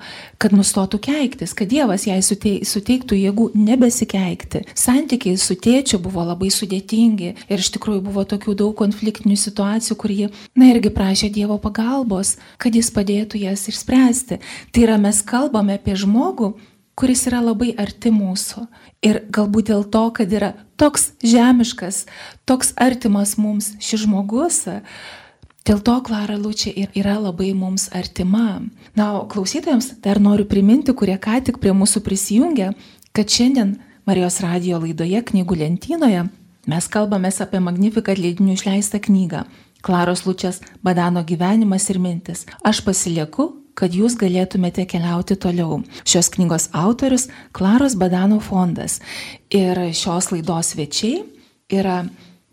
kad 0.41 0.55
nustotų 0.57 0.97
keiktis, 1.05 1.53
kad 1.53 1.69
Dievas 1.69 2.07
jai 2.09 2.17
suteiktų 2.25 3.19
jėgų 3.19 3.51
nebesikeikti. 3.53 4.63
Santykiai 4.73 5.37
su 5.37 5.57
tėčiu 5.59 6.01
buvo 6.01 6.25
labai 6.25 6.49
sudėtingi 6.53 7.33
ir 7.45 7.61
iš 7.61 7.73
tikrųjų 7.77 8.03
buvo 8.09 8.25
tokių 8.25 8.57
daug 8.57 8.75
konfliktinių 8.81 9.37
situacijų, 9.37 9.99
kur 10.01 10.17
ji, 10.17 10.29
na 10.57 10.73
irgi 10.73 10.89
prašė 10.93 11.29
Dievo 11.33 11.59
pagalbos, 11.61 12.39
kad 12.57 12.73
jis 12.73 12.89
padėtų 12.93 13.45
jas 13.45 13.69
išspręsti. 13.69 14.41
Tai 14.73 14.87
yra 14.87 14.97
mes 14.97 15.21
kalbame 15.21 15.77
apie 15.77 15.93
žmogų, 15.99 16.55
kuris 16.95 17.25
yra 17.29 17.41
labai 17.43 17.73
arti 17.79 18.11
mūsų. 18.13 18.67
Ir 19.03 19.23
galbūt 19.33 19.71
dėl 19.71 19.83
to, 19.91 20.03
kad 20.15 20.31
yra 20.33 20.53
toks 20.79 21.11
žemiškas, 21.23 22.05
toks 22.49 22.73
artimas 22.79 23.35
mums 23.37 23.73
šis 23.83 24.05
žmogus, 24.05 24.63
dėl 25.67 25.81
to 25.83 25.95
Klara 26.05 26.37
Lučia 26.37 26.71
ir 26.71 26.93
yra 26.97 27.17
labai 27.19 27.53
mums 27.57 27.89
artima. 27.95 28.61
Na, 28.95 29.09
o 29.19 29.25
klausytojams 29.27 29.97
dar 30.03 30.21
noriu 30.21 30.45
priminti, 30.49 30.93
kurie 30.93 31.17
ką 31.17 31.41
tik 31.49 31.59
prie 31.63 31.73
mūsų 31.75 32.03
prisijungia, 32.05 32.73
kad 33.15 33.29
šiandien 33.29 33.77
Marijos 34.03 34.41
radio 34.43 34.81
laidoje 34.83 35.21
knygų 35.23 35.61
lentynoje 35.61 36.25
mes 36.67 36.87
kalbame 36.91 37.29
apie 37.31 37.59
Magnificat 37.63 38.19
leidinių 38.19 38.57
išleistą 38.57 38.99
knygą 39.03 39.45
Klaros 39.83 40.25
Lučias 40.25 40.61
Badano 40.83 41.23
gyvenimas 41.23 41.89
ir 41.91 41.99
mintis. 41.99 42.45
Aš 42.63 42.81
pasilieku 42.83 43.62
kad 43.77 43.95
jūs 43.95 44.17
galėtumėte 44.19 44.85
keliauti 44.89 45.37
toliau. 45.39 45.81
Šios 46.05 46.29
knygos 46.33 46.69
autorius 46.73 47.29
Klaros 47.55 47.97
Badano 47.99 48.39
fondas. 48.43 48.99
Ir 49.53 49.79
šios 49.93 50.31
laidos 50.33 50.73
svečiai 50.73 51.23
yra 51.73 52.03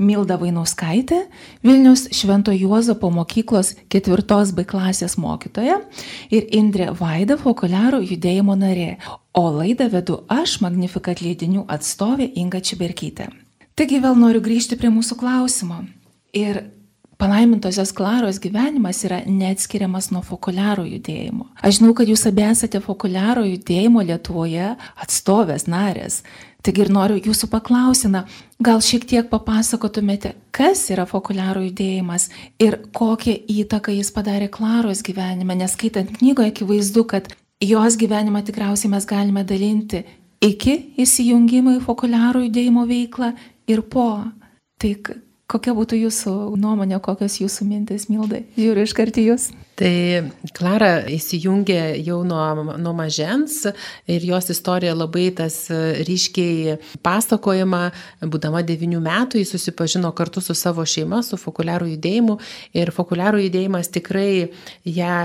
Milda 0.00 0.38
Vainauskaitė, 0.40 1.26
Vilnius 1.60 2.06
Švento 2.16 2.54
Juozapo 2.56 3.10
mokyklos 3.12 3.74
ketvirtos 3.92 4.54
B 4.56 4.64
klasės 4.64 5.18
mokytoja 5.20 5.76
ir 6.32 6.48
Indrė 6.56 6.88
Vaida 6.96 7.36
Fokuliaro 7.40 8.00
judėjimo 8.00 8.56
narė. 8.56 8.94
O 9.36 9.44
laidą 9.52 9.90
vedu 9.92 10.22
aš, 10.32 10.56
Magnifikat 10.64 11.20
leidinių 11.20 11.66
atstovė 11.68 12.30
Inga 12.40 12.62
Čiberkytė. 12.64 13.28
Taigi 13.76 14.00
vėl 14.00 14.16
noriu 14.16 14.40
grįžti 14.44 14.80
prie 14.80 14.88
mūsų 14.92 15.20
klausimo. 15.20 15.84
Ir 16.32 16.64
Palaimintosios 17.20 17.92
Klaros 17.92 18.38
gyvenimas 18.40 19.02
yra 19.04 19.18
neatskiriamas 19.28 20.06
nuo 20.08 20.22
fokuliaro 20.24 20.86
judėjimo. 20.88 21.50
Aš 21.60 21.76
žinau, 21.76 21.92
kad 21.92 22.08
jūs 22.08 22.22
abi 22.30 22.46
esate 22.48 22.80
fokuliaro 22.80 23.42
judėjimo 23.44 24.00
Lietuvoje 24.08 24.70
atstovės 25.04 25.66
narės. 25.68 26.22
Taigi 26.64 26.86
ir 26.86 26.90
noriu 26.92 27.20
jūsų 27.20 27.50
paklausina, 27.52 28.24
gal 28.56 28.80
šiek 28.84 29.04
tiek 29.12 29.28
papasakotumėte, 29.28 30.32
kas 30.48 30.86
yra 30.94 31.04
fokuliaro 31.08 31.60
judėjimas 31.66 32.30
ir 32.60 32.78
kokią 32.96 33.36
įtaką 33.52 33.98
jis 33.98 34.12
padarė 34.16 34.48
Klaros 34.52 35.04
gyvenime, 35.04 35.60
nes 35.60 35.76
skaitant 35.76 36.16
knygoje 36.16 36.54
akivaizdu, 36.54 37.04
kad 37.04 37.28
jos 37.60 38.00
gyvenimą 38.00 38.46
tikriausiai 38.48 38.96
mes 38.96 39.08
galime 39.08 39.44
dalinti 39.44 40.06
iki 40.40 40.94
įsijungimo 41.04 41.76
į 41.76 41.82
fokuliaro 41.84 42.46
judėjimo 42.48 42.88
veiklą 42.88 43.34
ir 43.68 43.84
po. 43.92 44.12
Tai 44.80 44.96
kokia 45.50 45.74
būtų 45.74 45.98
jūsų 46.04 46.32
nuomonė, 46.60 47.00
kokios 47.02 47.40
jūsų 47.40 47.66
mintis, 47.66 48.06
Mildai? 48.10 48.44
Žiūriu 48.58 48.84
iš 48.86 48.94
karto 48.96 49.22
jūs. 49.22 49.48
Tai 49.80 49.92
Klara 50.56 50.90
įsijungė 51.08 51.80
jau 52.04 52.20
nuo, 52.26 52.74
nuo 52.78 52.92
mažens 52.96 53.62
ir 54.10 54.26
jos 54.28 54.50
istorija 54.52 54.92
labai 54.94 55.30
tas 55.36 55.56
ryškiai 56.06 56.76
pasakojama, 57.04 57.82
būdama 58.20 58.62
devinių 58.66 59.00
metų, 59.04 59.40
jis 59.40 59.54
susipažino 59.56 60.12
kartu 60.16 60.42
su 60.44 60.56
savo 60.58 60.84
šeima, 60.84 61.22
su 61.26 61.40
fokuliarų 61.40 61.94
judėjimu 61.94 62.38
ir 62.76 62.92
fokuliarų 62.94 63.46
judėjimas 63.46 63.90
tikrai 63.94 64.30
ją, 64.84 65.16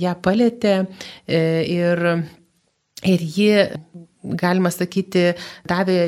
ją 0.00 0.16
palėtė 0.24 0.74
e, 0.84 1.44
ir, 1.74 2.04
ir 3.08 3.28
ji 3.38 3.52
galima 4.24 4.72
sakyti, 4.72 5.32
davė 5.68 5.98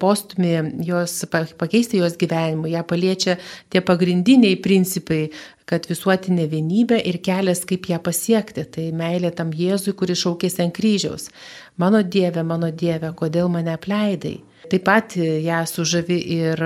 postumį 0.00 0.54
jos 0.84 1.16
pakeisti 1.58 2.02
jos 2.02 2.16
gyvenimą, 2.20 2.68
ją 2.72 2.84
paliečia 2.86 3.38
tie 3.72 3.82
pagrindiniai 3.84 4.58
principai, 4.62 5.28
kad 5.68 5.86
visuotinė 5.88 6.44
vienybė 6.52 7.00
ir 7.08 7.20
kelias, 7.24 7.64
kaip 7.68 7.88
ją 7.88 7.98
pasiekti, 8.04 8.66
tai 8.68 8.90
meilė 8.96 9.32
tam 9.36 9.52
Jėzui, 9.56 9.94
kuris 9.96 10.20
šaukėsi 10.20 10.64
ant 10.66 10.74
kryžiaus. 10.76 11.30
Mano 11.80 12.02
Dieve, 12.04 12.44
mano 12.44 12.68
Dieve, 12.70 13.14
kodėl 13.16 13.48
mane 13.52 13.72
apleidai? 13.72 14.36
Taip 14.70 14.84
pat 14.86 15.16
ją 15.16 15.58
sužavi 15.68 16.16
ir 16.36 16.60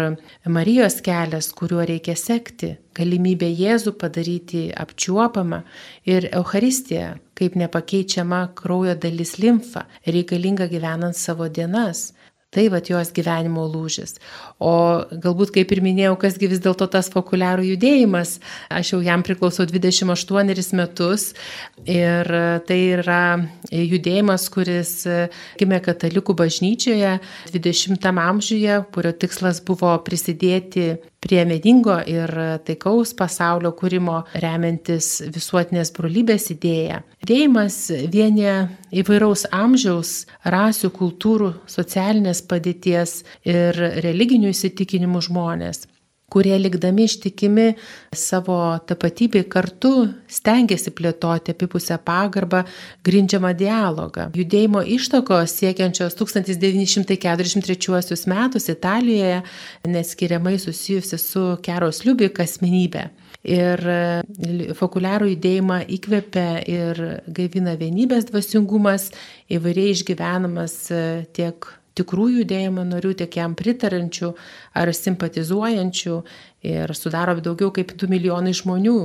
Marijos 0.46 1.00
kelias, 1.02 1.50
kuriuo 1.54 1.82
reikia 1.86 2.14
sekti, 2.18 2.76
galimybė 2.94 3.48
Jėzų 3.50 3.94
padaryti 3.98 4.68
apčiuopamą 4.74 5.64
ir 6.06 6.28
Euharistiją 6.30 7.16
kaip 7.38 7.58
nepakeičiama 7.58 8.48
kraujo 8.58 8.96
dalis 8.98 9.36
limfa, 9.38 9.86
reikalinga 10.06 10.68
gyvenant 10.70 11.16
savo 11.16 11.48
dienas. 11.48 12.10
Tai 12.48 12.62
va 12.72 12.78
jos 12.80 13.10
gyvenimo 13.12 13.66
lūžis. 13.68 14.14
O 14.64 14.72
galbūt, 15.20 15.50
kaip 15.52 15.72
ir 15.74 15.82
minėjau, 15.84 16.14
kasgi 16.22 16.48
vis 16.48 16.62
dėlto 16.64 16.86
tas 16.88 17.10
fokuliarų 17.12 17.66
judėjimas, 17.74 18.38
aš 18.72 18.94
jau 18.94 19.00
jam 19.04 19.20
priklausau 19.20 19.66
28 19.68 20.72
metus 20.78 21.26
ir 21.84 22.32
tai 22.64 22.78
yra 22.94 23.20
judėjimas, 23.68 24.48
kuris 24.54 24.94
gimė 25.60 25.82
katalikų 25.84 26.38
bažnyčioje 26.40 27.18
20 27.52 28.08
amžiuje, 28.24 28.80
kurio 28.96 29.12
tikslas 29.12 29.60
buvo 29.60 29.92
prisidėti 30.08 30.94
prie 31.20 31.44
medingo 31.48 31.98
ir 32.06 32.30
taikaus 32.66 33.14
pasaulio 33.18 33.72
kūrimo 33.78 34.22
remiantis 34.42 35.10
visuotinės 35.34 35.92
brolybės 35.96 36.48
idėja. 36.54 37.02
Dėjimas 37.28 37.78
vienė 38.12 38.54
įvairaus 39.02 39.44
amžiaus, 39.52 40.24
rasių, 40.46 40.92
kultūrų, 40.94 41.52
socialinės 41.66 42.42
padėties 42.48 43.22
ir 43.44 43.78
religinių 44.04 44.54
įsitikinimų 44.54 45.24
žmonės 45.28 45.86
kurie 46.28 46.58
likdami 46.58 47.04
ištikimi 47.08 47.74
savo 48.12 48.78
tapatybei 48.88 49.44
kartu 49.48 50.08
stengiasi 50.28 50.90
plėtoti 50.92 51.50
apipusę 51.54 51.98
pagarbą, 52.04 52.64
grindžiamą 53.06 53.54
dialogą. 53.56 54.30
Judėjimo 54.36 54.82
ištakos 54.96 55.50
siekiančios 55.60 56.14
1943 56.20 58.26
metus 58.28 58.68
Italijoje 58.68 59.42
neskiriamai 59.88 60.58
susijusi 60.60 61.18
su 61.18 61.56
Keros 61.64 62.04
Liubik 62.04 62.40
asmenybė. 62.44 63.08
Ir 63.48 63.78
fokuliarų 64.76 65.32
judėjimą 65.32 65.78
įkvepia 65.94 66.58
ir 66.68 67.22
gaivina 67.32 67.76
vienybės 67.78 68.26
dvasingumas, 68.28 69.12
įvairiai 69.48 69.94
išgyvenamas 69.94 70.74
tiek 71.38 71.77
tikrų 71.98 72.28
judėjimo 72.40 72.86
narių, 72.88 73.14
tiek 73.22 73.40
jam 73.40 73.56
pritarančių 73.58 74.34
ar 74.78 74.92
simpatizuojančių 74.94 76.18
ir 76.72 76.98
sudaro 76.98 77.38
daugiau 77.42 77.72
kaip 77.74 77.96
2 77.98 78.12
milijonai 78.14 78.54
žmonių 78.56 78.98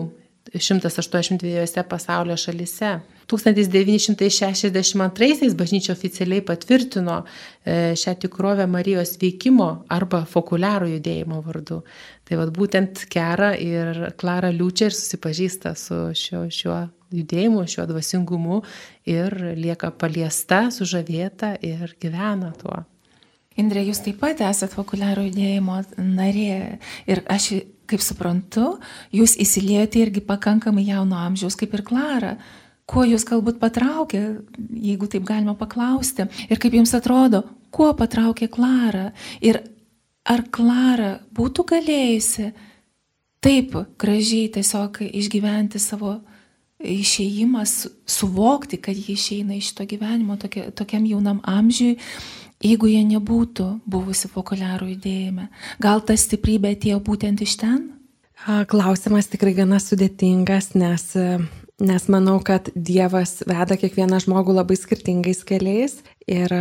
182 0.53 1.84
pasaulio 1.89 2.38
šalise. 2.38 2.99
1962 3.27 5.56
bažnyčia 5.56 5.93
oficialiai 5.93 6.41
patvirtino 6.45 7.25
e, 7.65 7.95
šią 7.95 8.15
tikrovę 8.19 8.67
Marijos 8.67 9.17
veikimo 9.21 9.86
arba 9.89 10.25
fokuliarų 10.29 10.88
judėjimo 10.97 11.41
vardu. 11.45 11.82
Tai 12.27 12.38
vad 12.41 12.49
būtent 12.58 13.06
Kera 13.10 13.56
ir 13.56 14.13
Klara 14.19 14.51
Liūčia 14.51 14.86
ir 14.91 14.95
susipažįsta 14.97 15.75
su 15.79 15.95
šiuo, 16.19 16.49
šiuo 16.51 16.89
judėjimu, 17.13 17.63
šiuo 17.69 17.86
dvasingumu 17.89 18.62
ir 19.10 19.36
lieka 19.58 19.91
paliesta, 19.95 20.65
sužavėta 20.73 21.56
ir 21.62 21.95
gyvena 22.02 22.54
tuo. 22.60 22.84
Indrė, 23.60 23.84
jūs 23.86 24.02
taip 24.02 24.17
pat 24.23 24.41
esate 24.41 24.73
fokuliaro 24.73 25.28
judėjimo 25.28 25.78
narė 26.02 26.80
ir 27.06 27.21
aš, 27.30 27.52
kaip 27.89 28.02
suprantu, 28.02 28.80
jūs 29.13 29.36
įsiliejate 29.43 30.02
irgi 30.02 30.23
pakankamai 30.26 30.88
jauno 30.88 31.19
amžiaus, 31.21 31.58
kaip 31.60 31.76
ir 31.78 31.84
Klara. 31.86 32.34
Kuo 32.89 33.06
jūs 33.08 33.23
galbūt 33.28 33.62
patraukė, 33.62 34.21
jeigu 34.76 35.08
taip 35.08 35.23
galima 35.28 35.54
paklausti, 35.56 36.26
ir 36.49 36.60
kaip 36.60 36.73
jums 36.76 36.91
atrodo, 36.97 37.43
kuo 37.71 37.93
patraukė 37.95 38.49
Klara 38.52 39.12
ir 39.41 39.62
ar 40.26 40.43
Klara 40.52 41.13
būtų 41.36 41.67
galėjusi 41.76 42.49
taip 43.43 43.76
gražiai 43.99 44.49
tiesiog 44.56 45.02
išgyventi 45.06 45.82
savo 45.82 46.17
išėjimą, 46.84 47.63
suvokti, 48.10 48.80
kad 48.84 48.98
jie 48.98 49.15
išeina 49.15 49.58
iš 49.58 49.72
to 49.78 49.88
gyvenimo 49.89 50.38
tokia, 50.39 50.69
tokiam 50.76 51.06
jaunam 51.08 51.39
amžiui, 51.48 51.98
jeigu 52.63 52.91
jie 52.91 53.02
nebūtų 53.08 53.67
buvusi 53.89 54.30
fokuliarų 54.32 54.93
judėjime. 54.93 55.50
Gal 55.84 56.04
ta 56.06 56.17
stiprybė 56.19 56.76
atėjo 56.78 57.00
būtent 57.04 57.43
iš 57.43 57.58
ten? 57.63 57.89
Klausimas 58.43 59.30
tikrai 59.32 59.54
gana 59.56 59.80
sudėtingas, 59.80 60.74
nes, 60.76 61.13
nes 61.82 62.06
manau, 62.12 62.38
kad 62.46 62.70
Dievas 62.76 63.42
veda 63.50 63.78
kiekvieną 63.80 64.20
žmogų 64.24 64.56
labai 64.56 64.78
skirtingais 64.78 65.42
keliais. 65.48 65.98
Ir, 66.30 66.52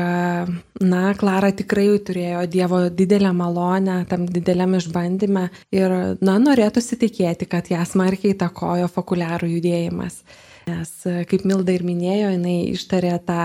na, 0.82 1.02
Klara 1.18 1.52
tikrai 1.54 1.90
turėjo 2.02 2.46
Dievo 2.50 2.80
didelę 2.90 3.32
malonę 3.36 4.00
tam 4.10 4.24
dideliam 4.26 4.74
išbandyme 4.78 5.48
ir, 5.74 5.94
na, 6.24 6.38
norėtųsi 6.42 6.98
tikėti, 7.02 7.46
kad 7.50 7.70
ją 7.70 7.84
smarkiai 7.86 8.34
takojo 8.38 8.88
fokuliarų 8.90 9.52
judėjimas. 9.56 10.22
Nes, 10.70 10.90
kaip 11.30 11.46
Milda 11.46 11.74
ir 11.74 11.84
minėjo, 11.86 12.32
jinai 12.36 12.56
ištarė 12.72 13.16
tą, 13.26 13.44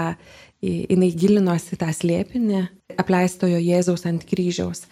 jinai 0.62 1.12
gilinosi 1.14 1.78
tą 1.78 1.92
slėpinį 1.94 2.66
apleistojo 2.98 3.60
Jėzaus 3.62 4.06
ant 4.10 4.26
kryžiaus 4.26 4.86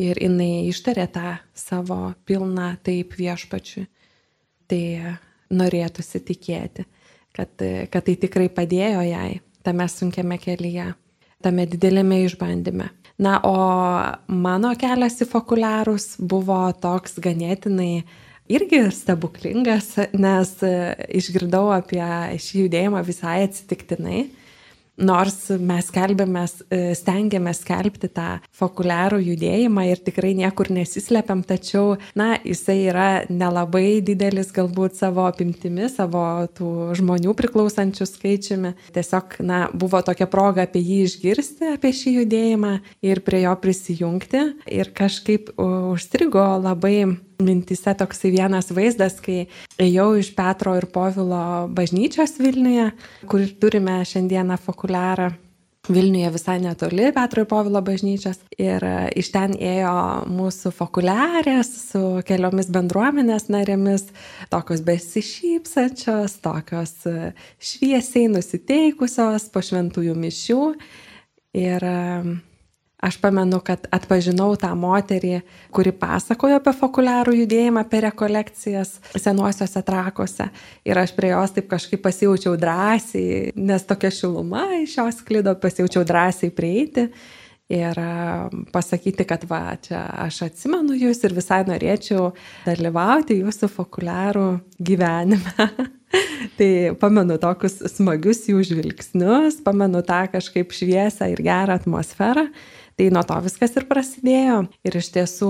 ir 0.00 0.20
jinai 0.20 0.68
ištarė 0.70 1.06
tą 1.12 1.34
savo 1.56 2.12
pilną 2.28 2.74
taip 2.84 3.16
viešpačiui. 3.18 3.86
Tai 4.70 4.84
norėtųsi 5.50 6.22
tikėti, 6.24 6.86
kad, 7.36 7.52
kad 7.90 8.06
tai 8.06 8.16
tikrai 8.20 8.48
padėjo 8.52 9.04
jai 9.08 9.40
tame 9.66 9.86
sunkiame 9.90 10.38
kelyje, 10.40 10.92
tame 11.44 11.66
didelėme 11.68 12.22
išbandyme. 12.26 12.88
Na, 13.20 13.36
o 13.44 13.54
mano 14.32 14.72
kelias 14.80 15.18
į 15.20 15.28
fokuliarus 15.28 16.14
buvo 16.16 16.62
toks 16.80 17.18
ganėtinai 17.20 18.06
irgi 18.50 18.80
stebuklingas, 18.96 19.92
nes 20.16 20.54
išgirdau 21.20 21.68
apie 21.76 22.00
šį 22.40 22.64
judėjimą 22.64 23.02
visai 23.04 23.42
atsitiktinai 23.44 24.24
nors 25.00 25.36
mes 25.58 25.88
skelbėmės, 25.90 26.60
e, 26.70 26.94
stengiamės 26.98 27.62
skelbti 27.64 28.10
tą 28.12 28.28
fokuliarų 28.56 29.20
judėjimą 29.24 29.86
ir 29.90 30.02
tikrai 30.04 30.32
niekur 30.38 30.70
nesislepiam, 30.74 31.42
tačiau, 31.46 31.96
na, 32.18 32.34
jisai 32.44 32.78
yra 32.90 33.08
nelabai 33.30 34.00
didelis 34.04 34.52
galbūt 34.54 34.98
savo 35.00 35.26
apimtimi, 35.28 35.88
savo 35.92 36.24
tų 36.56 36.92
žmonių 37.00 37.34
priklausančių 37.38 38.08
skaičiumi. 38.08 38.74
Tiesiog, 38.94 39.40
na, 39.46 39.62
buvo 39.72 40.02
tokia 40.06 40.28
proga 40.30 40.66
apie 40.68 40.82
jį 40.84 41.00
išgirsti, 41.08 41.74
apie 41.76 41.94
šį 41.96 42.16
judėjimą 42.20 42.76
ir 43.06 43.24
prie 43.24 43.44
jo 43.46 43.56
prisijungti 43.60 44.44
ir 44.70 44.92
kažkaip 44.96 45.54
užstrigo 45.56 46.46
labai 46.60 47.08
mintise 47.44 47.94
toksai 47.98 48.32
vienas 48.34 48.70
vaizdas, 48.74 49.18
kai 49.24 49.44
ėjau 49.80 50.12
iš 50.20 50.32
Petro 50.36 50.76
ir 50.78 50.88
Povilo 50.92 51.68
bažnyčios 51.76 52.38
Vilniuje, 52.40 52.90
kur 53.30 53.46
turime 53.60 54.00
šiandieną 54.06 54.58
fokuliarą. 54.60 55.30
Vilniuje 55.88 56.30
visai 56.30 56.58
netoli 56.60 57.08
Petro 57.16 57.42
ir 57.42 57.48
Povilo 57.48 57.80
bažnyčios. 57.82 58.42
Ir 58.60 58.84
e, 58.84 58.96
iš 59.18 59.30
ten 59.32 59.54
ėjo 59.56 59.94
mūsų 60.28 60.74
fokuliarės 60.76 61.70
su 61.88 62.02
keliomis 62.28 62.68
bendruomenės 62.70 63.48
narėmis, 63.50 64.04
tokios 64.52 64.84
besišypsančios, 64.86 66.36
tokios 66.44 66.94
e, 67.08 67.32
šviesiai 67.56 68.28
nusiteikusios 68.30 69.48
po 69.50 69.64
šventųjų 69.64 70.14
mišių. 70.20 70.60
Ir 71.58 71.88
Aš 73.00 73.16
pamenu, 73.16 73.62
kad 73.64 73.86
atpažinau 73.88 74.52
tą 74.60 74.74
moterį, 74.76 75.40
kuri 75.72 75.92
pasakojo 75.96 76.58
apie 76.60 76.74
fokuliarų 76.76 77.32
judėjimą 77.38 77.86
per 77.88 78.04
rekolekcijas 78.10 78.98
senuosiuose 79.16 79.80
trakuose. 79.86 80.50
Ir 80.84 81.00
aš 81.00 81.14
prie 81.16 81.30
jos 81.32 81.54
taip 81.56 81.70
kažkaip 81.70 82.02
pasijaučiau 82.04 82.58
drąsiai, 82.60 83.54
nes 83.56 83.86
tokia 83.88 84.10
šiluma 84.12 84.66
iš 84.82 84.98
jos 84.98 85.22
klido, 85.24 85.54
pasijaučiau 85.62 86.04
drąsiai 86.04 86.52
prieiti 86.52 87.08
ir 87.70 88.00
pasakyti, 88.74 89.24
kad 89.24 89.46
va, 89.48 89.62
čia 89.80 90.02
aš 90.26 90.42
atsimenu 90.48 90.96
jūs 90.98 91.22
ir 91.24 91.36
visai 91.36 91.62
norėčiau 91.68 92.32
dalyvauti 92.66 93.38
jūsų 93.40 93.70
fokuliarų 93.78 94.48
gyvenime. 94.76 95.70
tai 96.58 96.70
pamenu 97.00 97.38
tokius 97.40 97.78
smagius 97.94 98.42
jų 98.50 98.64
žvilgsnius, 98.72 99.60
pamenu 99.64 100.02
tą 100.06 100.24
kažkaip 100.32 100.74
šviesą 100.74 101.30
ir 101.32 101.42
gerą 101.46 101.78
atmosferą. 101.78 102.48
Tai 103.00 103.06
nuo 103.08 103.22
to 103.24 103.36
viskas 103.40 103.72
ir 103.80 103.86
prasidėjo. 103.88 104.56
Ir 104.84 104.96
iš 105.00 105.06
tiesų 105.14 105.46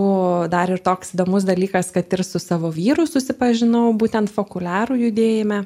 dar 0.53 0.71
ir 0.71 0.79
toks 0.87 1.17
įdomus 1.17 1.43
dalykas, 1.49 1.89
kad 1.91 2.07
ir 2.15 2.23
su 2.23 2.39
savo 2.39 2.69
vyru 2.71 3.09
susipažinau 3.11 3.89
būtent 3.99 4.31
fokuliarų 4.31 5.01
judėjime 5.01 5.59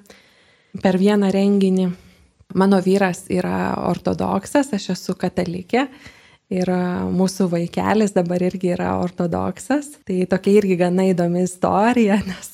per 0.80 0.96
vieną 0.96 1.28
renginį. 1.34 1.90
Mano 2.56 2.78
vyras 2.80 3.26
yra 3.28 3.74
ortodoksas, 3.90 4.72
aš 4.72 4.94
esu 4.94 5.12
katalikė 5.20 5.90
Ir 6.52 6.68
mūsų 7.14 7.46
vaikelis 7.48 8.12
dabar 8.12 8.42
irgi 8.44 8.74
yra 8.74 8.90
ortodoksas. 9.00 9.94
Tai 10.04 10.16
tokia 10.28 10.58
irgi 10.58 10.76
gana 10.76 11.06
įdomi 11.08 11.46
istorija, 11.46 12.18
nes, 12.28 12.50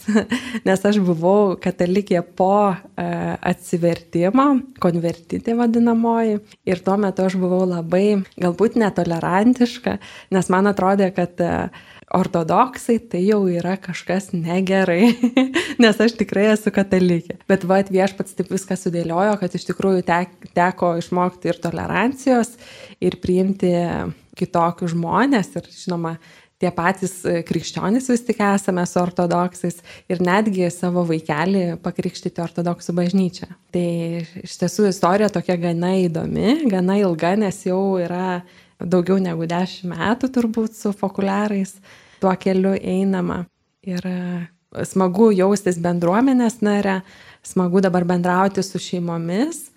nes 0.67 0.85
aš 0.93 1.01
buvau 1.03 1.57
katalikė 1.61 2.23
po 2.39 2.71
atsivertimo, 2.95 4.47
konvertitė 4.83 5.57
vadinamoji. 5.59 6.39
Ir 6.71 6.85
tuo 6.87 6.97
metu 7.03 7.27
aš 7.27 7.35
buvau 7.41 7.65
labai 7.67 8.21
galbūt 8.39 8.79
netolerantiška, 8.81 9.99
nes 10.37 10.53
man 10.55 10.71
atrodė, 10.71 11.11
kad 11.17 11.43
ortodoksai 12.15 12.99
tai 13.11 13.23
jau 13.25 13.45
yra 13.51 13.77
kažkas 13.81 14.31
negerai, 14.35 15.13
nes 15.83 16.03
aš 16.03 16.17
tikrai 16.19 16.49
esu 16.55 16.73
katalikė. 16.75 17.39
Bet 17.51 17.67
va, 17.69 17.81
viešpats 17.87 18.37
taip 18.39 18.51
viską 18.53 18.79
sudėliojo, 18.79 19.37
kad 19.41 19.55
iš 19.55 19.69
tikrųjų 19.71 20.05
tek, 20.09 20.35
teko 20.57 20.97
išmokti 21.01 21.53
ir 21.53 21.61
tolerancijos, 21.63 22.57
ir 23.03 23.19
priimti 23.23 23.73
kitokius 24.39 24.95
žmonės, 24.95 25.53
ir 25.59 25.69
žinoma, 25.75 26.17
tie 26.61 26.71
patys 26.75 27.15
krikščionys 27.49 28.11
vis 28.13 28.25
tik 28.27 28.43
esame 28.45 28.83
su 28.89 29.01
ortodoksais 29.01 29.79
ir 30.13 30.21
netgi 30.25 30.69
savo 30.75 31.07
vaikelį 31.09 31.79
pakrikštyti 31.85 32.43
ortodoksų 32.45 32.97
bažnyčią. 32.99 33.49
Tai 33.73 33.87
iš 34.45 34.59
tiesų 34.61 34.91
istorija 34.91 35.31
tokia 35.33 35.57
gana 35.61 35.95
įdomi, 36.03 36.67
gana 36.71 36.99
ilga, 37.01 37.33
nes 37.41 37.63
jau 37.65 37.97
yra 38.03 38.43
daugiau 38.81 39.19
negu 39.21 39.49
dešimt 39.49 39.95
metų 39.95 40.31
turbūt 40.37 40.77
su 40.77 40.93
fokuliarais 40.97 41.77
tuo 42.21 42.35
keliu 42.41 42.77
einama. 42.77 43.45
Ir 43.87 44.05
e, 44.07 44.19
smagu 44.87 45.31
jaustis 45.33 45.81
bendruomenės 45.83 46.61
nare, 46.65 47.01
smagu 47.47 47.83
dabar 47.85 48.05
bendrauti 48.09 48.65
su 48.65 48.81
šeimomis 48.83 49.71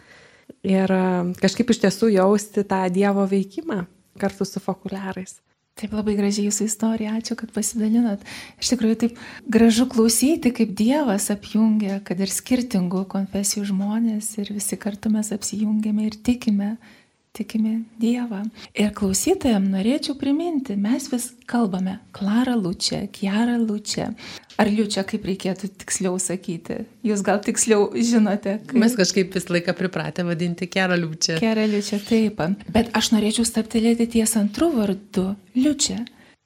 ir 0.68 0.92
e, 0.92 1.06
kažkaip 1.40 1.72
iš 1.72 1.86
tiesų 1.86 2.12
jausti 2.18 2.66
tą 2.68 2.84
Dievo 2.94 3.26
veikimą 3.30 3.86
kartu 4.20 4.46
su 4.46 4.62
fokuliarais. 4.64 5.40
Taip 5.74 5.96
labai 5.98 6.14
gražiai 6.14 6.46
jūsų 6.52 6.68
istorija, 6.70 7.16
ačiū, 7.18 7.34
kad 7.40 7.50
pasidalinot. 7.54 8.22
Iš 8.62 8.76
tikrųjų 8.76 8.98
taip 9.02 9.22
gražu 9.50 9.88
klausyti, 9.90 10.52
kaip 10.54 10.76
Dievas 10.78 11.32
apjungia, 11.34 11.98
kad 12.06 12.20
ir 12.22 12.30
skirtingų 12.30 13.08
konfesijų 13.10 13.66
žmonės 13.72 14.28
ir 14.38 14.52
visi 14.54 14.78
kartu 14.78 15.10
mes 15.10 15.32
apsijungiame 15.34 16.06
ir 16.12 16.20
tikime 16.28 16.76
tikime 17.34 17.82
Dievą. 18.02 18.44
Ir 18.78 18.92
klausytojams 18.94 19.72
norėčiau 19.74 20.16
priminti, 20.20 20.76
mes 20.78 21.08
vis 21.10 21.32
kalbame 21.50 21.98
Klara 22.14 22.54
Lučia, 22.60 23.08
Kiara 23.12 23.58
Lučia. 23.58 24.12
Ar 24.62 24.70
Liučia, 24.70 25.02
kaip 25.08 25.26
reikėtų 25.26 25.72
tiksliau 25.82 26.20
sakyti? 26.22 26.84
Jūs 27.06 27.24
gal 27.26 27.42
tiksliau 27.42 27.88
žinote? 27.98 28.60
Kaip... 28.68 28.78
Mes 28.78 28.94
kažkaip 28.98 29.34
visą 29.34 29.56
laiką 29.56 29.74
pripratę 29.78 30.26
vadinti 30.28 30.70
Kiara 30.70 30.98
Liučia. 31.00 31.40
Kiara 31.42 31.66
Liučia, 31.70 31.98
taip. 32.06 32.44
Bet 32.76 32.94
aš 32.94 33.10
norėčiau 33.16 33.48
staptelėti 33.50 34.12
ties 34.14 34.38
antrų 34.38 34.70
vardų 34.78 35.32
Liučia. 35.58 36.04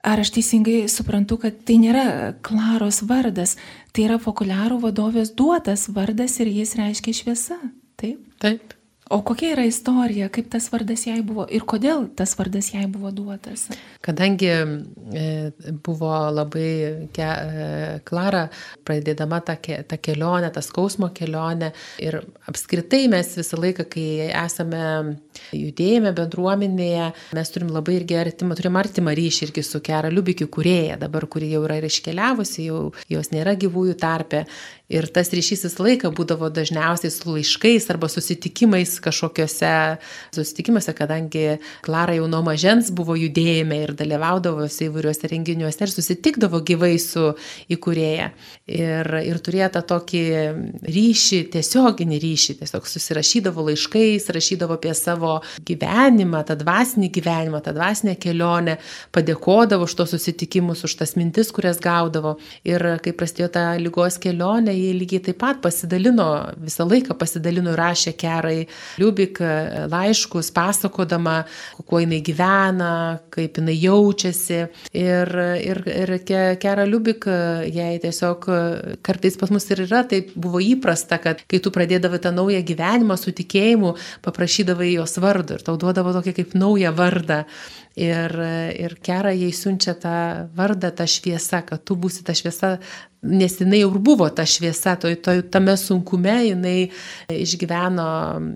Ar 0.08 0.22
aš 0.24 0.32
teisingai 0.38 0.86
suprantu, 0.92 1.36
kad 1.42 1.60
tai 1.68 1.82
nėra 1.84 2.08
Klaros 2.46 3.02
vardas, 3.10 3.58
tai 3.92 4.08
yra 4.08 4.22
fokuliarų 4.24 4.80
vadovės 4.86 5.34
duotas 5.36 5.90
vardas 5.92 6.40
ir 6.40 6.54
jis 6.62 6.78
reiškia 6.80 7.18
šviesa? 7.18 7.60
Taip? 8.00 8.24
Taip. 8.40 8.77
O 9.10 9.22
kokia 9.24 9.54
yra 9.56 9.64
istorija, 9.68 10.28
kaip 10.34 10.50
tas 10.52 10.68
vardas 10.72 11.06
jai 11.08 11.20
buvo 11.26 11.46
ir 11.54 11.64
kodėl 11.70 12.08
tas 12.18 12.34
vardas 12.40 12.72
jai 12.74 12.84
buvo 12.92 13.12
duotas? 13.16 13.68
Kadangi 14.04 14.50
e, 14.52 15.28
buvo 15.86 16.12
labai 16.36 17.08
ke, 17.16 17.28
e, 17.28 17.70
Klara, 18.08 18.48
pradėdama 18.88 19.40
tą, 19.48 19.56
tą 19.88 20.00
kelionę, 20.04 20.52
tą 20.52 20.64
skausmo 20.66 21.12
kelionę 21.16 21.72
ir 22.04 22.20
apskritai 22.52 23.06
mes 23.12 23.32
visą 23.40 23.62
laiką, 23.64 23.88
kai 23.92 24.08
esame 24.28 24.84
judėjime, 25.56 26.14
bendruomenėje, 26.18 27.12
mes 27.38 27.54
turim 27.54 27.72
labai 27.74 27.98
irgi 28.00 28.18
artimą, 28.20 28.58
turim 28.60 28.80
artimą 28.80 29.14
ryšį 29.18 29.50
irgi 29.50 29.64
su 29.66 29.82
Kera 29.86 30.12
Liubikiu 30.14 30.50
kurėja, 30.54 30.98
dabar 31.02 31.28
kuri 31.32 31.52
jau 31.54 31.64
yra 31.68 31.80
ir 31.82 31.88
iškeliavusi, 31.90 32.68
jau 32.70 32.82
jos 33.12 33.32
nėra 33.36 33.58
gyvųjų 33.60 33.98
tarpe 34.02 34.46
Ir 34.88 35.04
tas 35.12 35.28
ryšys 35.36 35.66
visą 35.66 35.84
laiką 35.84 36.14
būdavo 36.16 36.48
dažniausiai 36.56 37.12
su 37.12 37.34
laiškais 37.34 37.90
arba 37.92 38.08
susitikimais 38.08 38.94
kažkokiuose 39.04 39.72
susitikimuose, 40.32 40.94
kadangi 40.96 41.58
Klara 41.84 42.14
jau 42.16 42.30
nuo 42.32 42.40
mažens 42.46 42.88
buvo 42.96 43.18
judėjime 43.20 43.82
ir 43.84 43.92
dalyvaudavo 44.00 44.64
įvairiuose 44.88 45.28
renginiuose 45.28 45.84
ir 45.84 45.92
susitikdavo 45.92 46.62
gyvai 46.64 46.94
su 47.04 47.34
įkūrėja. 47.76 48.30
Ir, 48.78 49.12
ir 49.28 49.42
turėjo 49.44 49.68
tą 49.76 49.82
tokį 49.92 50.24
ryšį, 50.88 51.42
tiesioginį 51.58 52.22
ryšį, 52.24 52.56
tiesiog 52.62 52.88
susirašydavo 52.88 53.68
laiškais, 53.68 54.30
rašydavo 54.40 54.80
apie 54.80 54.96
savo 54.96 55.27
gyvenimą, 55.68 56.44
tą 56.48 56.58
dvasinį 56.60 57.10
gyvenimą, 57.18 57.62
tą 57.66 57.74
dvasinę 57.78 58.18
kelionę, 58.22 58.78
padėkodavo 59.16 59.88
už 59.88 59.98
tos 60.00 60.14
susitikimus, 60.16 60.84
už 60.88 60.98
tas 61.02 61.16
mintis, 61.20 61.52
kurias 61.56 61.82
gaudavo. 61.84 62.38
Ir 62.68 62.84
kai 63.04 63.14
prasidėjo 63.18 63.50
ta 63.54 63.66
lygos 63.80 64.20
kelionė, 64.24 64.76
ji 64.76 64.94
lygiai 64.98 65.24
taip 65.30 65.42
pat 65.44 65.62
pasidalino, 65.64 66.28
visą 66.64 66.88
laiką 66.88 67.18
pasidalino 67.20 67.76
rašė 67.78 68.14
kerai 68.18 68.68
Liubik 68.98 69.42
e, 69.42 69.52
laiškus, 69.92 70.50
pasakodama, 70.56 71.38
kuo 71.88 72.02
jinai 72.02 72.22
gyvena, 72.26 72.92
kaip 73.34 73.60
jinai 73.60 73.76
jaučiasi. 73.78 74.62
Ir, 74.98 75.34
ir, 75.62 75.82
ir 75.94 76.14
kera 76.26 76.86
Liubik, 76.88 77.28
e, 77.30 77.70
jai 77.74 77.94
tiesiog 78.04 78.48
e, 78.50 78.60
kartais 79.06 79.38
pas 79.40 79.52
mus 79.54 79.68
ir 79.74 79.84
yra, 79.86 80.04
tai 80.10 80.24
buvo 80.36 80.62
įprasta, 80.64 81.20
kad 81.22 81.44
kai 81.50 81.62
tu 81.64 81.74
pradėdavai 81.74 82.22
tą 82.24 82.34
naują 82.36 82.64
gyvenimą 82.68 83.18
su 83.20 83.34
tikėjimu, 83.36 83.94
paprašydavai 84.26 84.94
jos 84.96 85.17
vardą 85.24 85.58
ir 85.58 85.66
tau 85.66 85.78
duodavo 85.80 86.14
tokį 86.16 86.36
kaip 86.40 86.56
naują 86.58 86.94
vardą. 86.98 87.44
Ir, 87.98 88.30
ir 88.78 88.94
kera 89.02 89.32
jai 89.34 89.50
siunčia 89.58 89.96
tą 89.98 90.18
vardą, 90.54 90.92
tą 90.94 91.08
šviesą, 91.10 91.64
kad 91.66 91.82
tu 91.82 91.96
būsi 91.98 92.22
ta 92.22 92.36
šviesa, 92.38 92.76
nes 93.26 93.56
jinai 93.58 93.80
ir 93.82 93.98
buvo 94.06 94.28
ta 94.30 94.46
šviesa, 94.46 94.94
to, 95.02 95.10
to, 95.18 95.34
tame 95.50 95.74
sunkume 95.82 96.36
jinai 96.46 96.76
išgyveno 97.34 98.06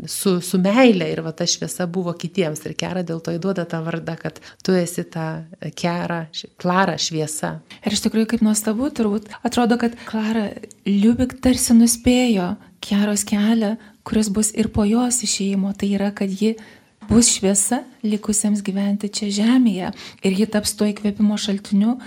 su, 0.05 0.35
su 0.45 0.61
meilė 0.61 1.09
ir 1.15 1.23
va 1.25 1.33
ta 1.33 1.49
šviesa 1.49 1.89
buvo 1.89 2.13
kitiems. 2.13 2.61
Ir 2.69 2.77
kera 2.77 3.01
dėl 3.01 3.23
to 3.25 3.33
įduoda 3.33 3.65
tą 3.65 3.81
vardą, 3.81 4.13
kad 4.21 4.37
tu 4.61 4.77
esi 4.77 5.07
ta 5.09 5.47
kera, 5.73 6.27
klara 6.61 6.99
šviesa. 7.01 7.55
Ir 7.81 7.97
iš 7.97 8.05
tikrųjų 8.05 8.35
kaip 8.35 8.45
nuostabu, 8.45 8.91
turbūt 8.93 9.31
atrodo, 9.41 9.81
kad 9.81 9.97
Klara 10.05 10.51
Liubik 10.85 11.39
tarsi 11.41 11.73
nuspėjo 11.73 12.53
keros 12.81 13.25
kelią, 13.25 13.75
kuris 14.07 14.29
bus 14.33 14.51
ir 14.57 14.71
po 14.73 14.85
jos 14.87 15.21
išėjimo. 15.25 15.73
Tai 15.77 15.89
yra, 15.95 16.11
kad 16.15 16.31
ji 16.31 16.55
bus 17.09 17.31
šviesa 17.35 17.83
likusiems 18.05 18.63
gyventi 18.65 19.09
čia 19.11 19.31
žemėje 19.41 19.91
ir 20.23 20.37
ji 20.37 20.47
taps 20.51 20.75
to 20.79 20.87
įkvėpimo 20.89 21.37
šaltiniu, 21.41 21.97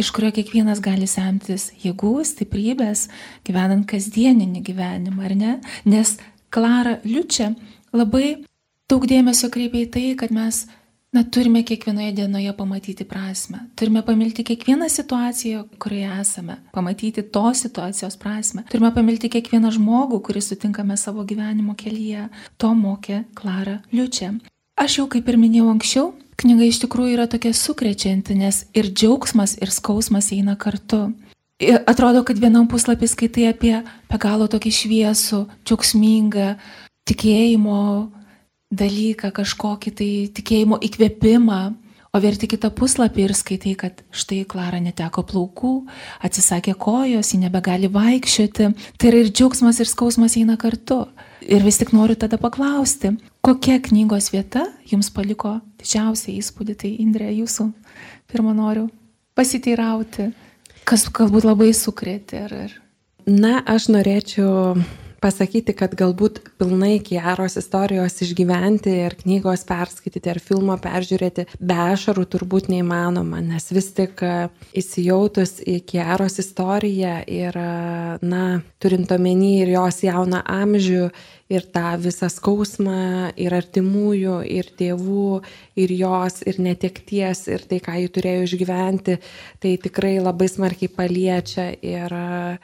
iš 0.00 0.10
kurio 0.14 0.32
kiekvienas 0.34 0.82
gali 0.84 1.08
semtis 1.10 1.70
jėgų, 1.82 2.14
stiprybės, 2.26 3.08
gyvenant 3.46 3.86
kasdieninį 3.88 4.62
gyvenimą, 4.66 5.26
ar 5.28 5.36
ne? 5.38 5.58
Nes 5.84 6.16
Klara 6.52 6.98
Liučia 7.04 7.52
labai 7.92 8.42
daug 8.90 9.04
dėmesio 9.08 9.48
kreipia 9.52 9.86
į 9.86 9.90
tai, 9.92 10.06
kad 10.20 10.32
mes 10.34 10.66
Na, 11.12 11.24
turime 11.24 11.60
kiekvienoje 11.62 12.12
dienoje 12.12 12.52
pamatyti 12.56 13.04
prasme. 13.04 13.58
Turime 13.76 14.02
pamilti 14.02 14.44
kiekvieną 14.44 14.88
situaciją, 14.88 15.64
kurioje 15.78 16.20
esame. 16.20 16.56
Pamatyti 16.72 17.22
tos 17.22 17.60
situacijos 17.60 18.16
prasme. 18.16 18.62
Turime 18.70 18.88
pamilti 18.94 19.28
kiekvieną 19.28 19.74
žmogų, 19.76 20.22
kurį 20.24 20.40
sutinkame 20.40 20.96
savo 20.96 21.24
gyvenimo 21.28 21.74
kelyje. 21.76 22.30
To 22.56 22.72
mokė 22.72 23.24
Klara 23.34 23.82
Liučia. 23.92 24.30
Aš 24.80 24.96
jau 24.98 25.04
kaip 25.12 25.28
ir 25.28 25.36
minėjau 25.36 25.68
anksčiau, 25.74 26.06
knyga 26.40 26.64
iš 26.70 26.80
tikrųjų 26.86 27.18
yra 27.18 27.28
tokia 27.28 27.52
sukrečianti, 27.52 28.38
nes 28.40 28.62
ir 28.72 28.88
džiaugsmas, 28.88 29.58
ir 29.60 29.68
skausmas 29.68 30.32
eina 30.32 30.56
kartu. 30.56 31.10
Atrodo, 31.60 32.24
kad 32.24 32.40
vienam 32.40 32.64
puslapį 32.72 33.12
skaitai 33.12 33.50
apie 33.52 33.76
be 33.84 34.16
galo 34.18 34.48
tokį 34.48 34.72
šviesų, 34.80 35.44
džiaugsmingą 35.68 36.54
tikėjimo 37.04 37.82
dalyką, 38.72 39.30
kažkokį 39.36 39.92
tai 39.98 40.10
tikėjimo 40.34 40.78
įkvėpimą, 40.88 41.60
o 42.12 42.20
verti 42.20 42.48
kitą 42.50 42.68
puslapį 42.76 43.24
ir 43.24 43.34
skaitai, 43.36 43.72
kad 43.78 44.02
štai 44.12 44.42
Klara 44.48 44.80
neteko 44.84 45.24
plaukų, 45.28 45.72
atsisakė 46.24 46.74
kojos, 46.80 47.32
ji 47.32 47.40
nebegali 47.40 47.88
vaikščioti. 47.92 48.68
Tai 49.00 49.10
yra 49.10 49.22
ir 49.22 49.30
džiaugsmas, 49.32 49.80
ir 49.80 49.88
skausmas 49.88 50.36
eina 50.36 50.58
kartu. 50.60 51.06
Ir 51.42 51.64
vis 51.64 51.80
tik 51.80 51.94
noriu 51.96 52.14
tada 52.14 52.38
paklausti, 52.38 53.16
kokia 53.42 53.80
knygos 53.82 54.30
vieta 54.30 54.68
jums 54.86 55.08
paliko 55.10 55.56
didžiausią 55.80 56.36
įspūdį, 56.36 56.76
tai 56.78 56.92
Indrė, 57.02 57.32
jūsų 57.40 57.66
pirmą 58.30 58.52
noriu 58.54 58.86
pasiteirauti, 59.34 60.28
kas 60.86 61.08
galbūt 61.10 61.48
labai 61.48 61.72
sukrėtė. 61.74 62.44
Ar... 62.46 62.76
Na, 63.26 63.56
aš 63.66 63.88
norėčiau 63.90 64.76
pasakyti, 65.22 65.74
kad 65.76 65.94
galbūt 65.98 66.40
pilnai 66.60 66.96
Kiaros 67.04 67.56
istorijos 67.60 68.18
išgyventi 68.24 68.92
ir 69.06 69.16
knygos 69.20 69.64
perskaityti 69.68 70.32
ar 70.32 70.40
filmo 70.42 70.76
peržiūrėti 70.82 71.46
be 71.60 71.78
ašarų 71.94 72.26
turbūt 72.34 72.70
neįmanoma, 72.72 73.42
nes 73.44 73.70
vis 73.74 73.92
tik 73.96 74.22
e, 74.26 74.32
įsijautus 74.82 75.60
į 75.62 75.78
Kiaros 75.88 76.40
istoriją 76.42 77.20
ir, 77.30 77.58
e, 77.58 78.18
na, 78.26 78.46
turint 78.82 79.12
omeny 79.14 79.62
ir 79.62 79.72
jos 79.76 80.02
jauną 80.06 80.42
amžių 80.42 81.08
ir 81.52 81.66
tą 81.74 81.92
visą 82.00 82.28
skausmą 82.32 83.32
ir 83.40 83.54
artimųjų, 83.56 84.38
ir 84.48 84.70
tėvų, 84.78 85.28
ir 85.82 85.94
jos, 85.98 86.40
ir 86.48 86.60
netekties, 86.64 87.44
ir 87.52 87.66
tai, 87.68 87.80
ką 87.84 87.98
jį 88.00 88.10
turėjo 88.16 88.46
išgyventi, 88.48 89.18
tai 89.62 89.74
tikrai 89.82 90.16
labai 90.22 90.48
smarkiai 90.50 90.92
paliečia. 90.96 91.68
Ir, 91.84 92.16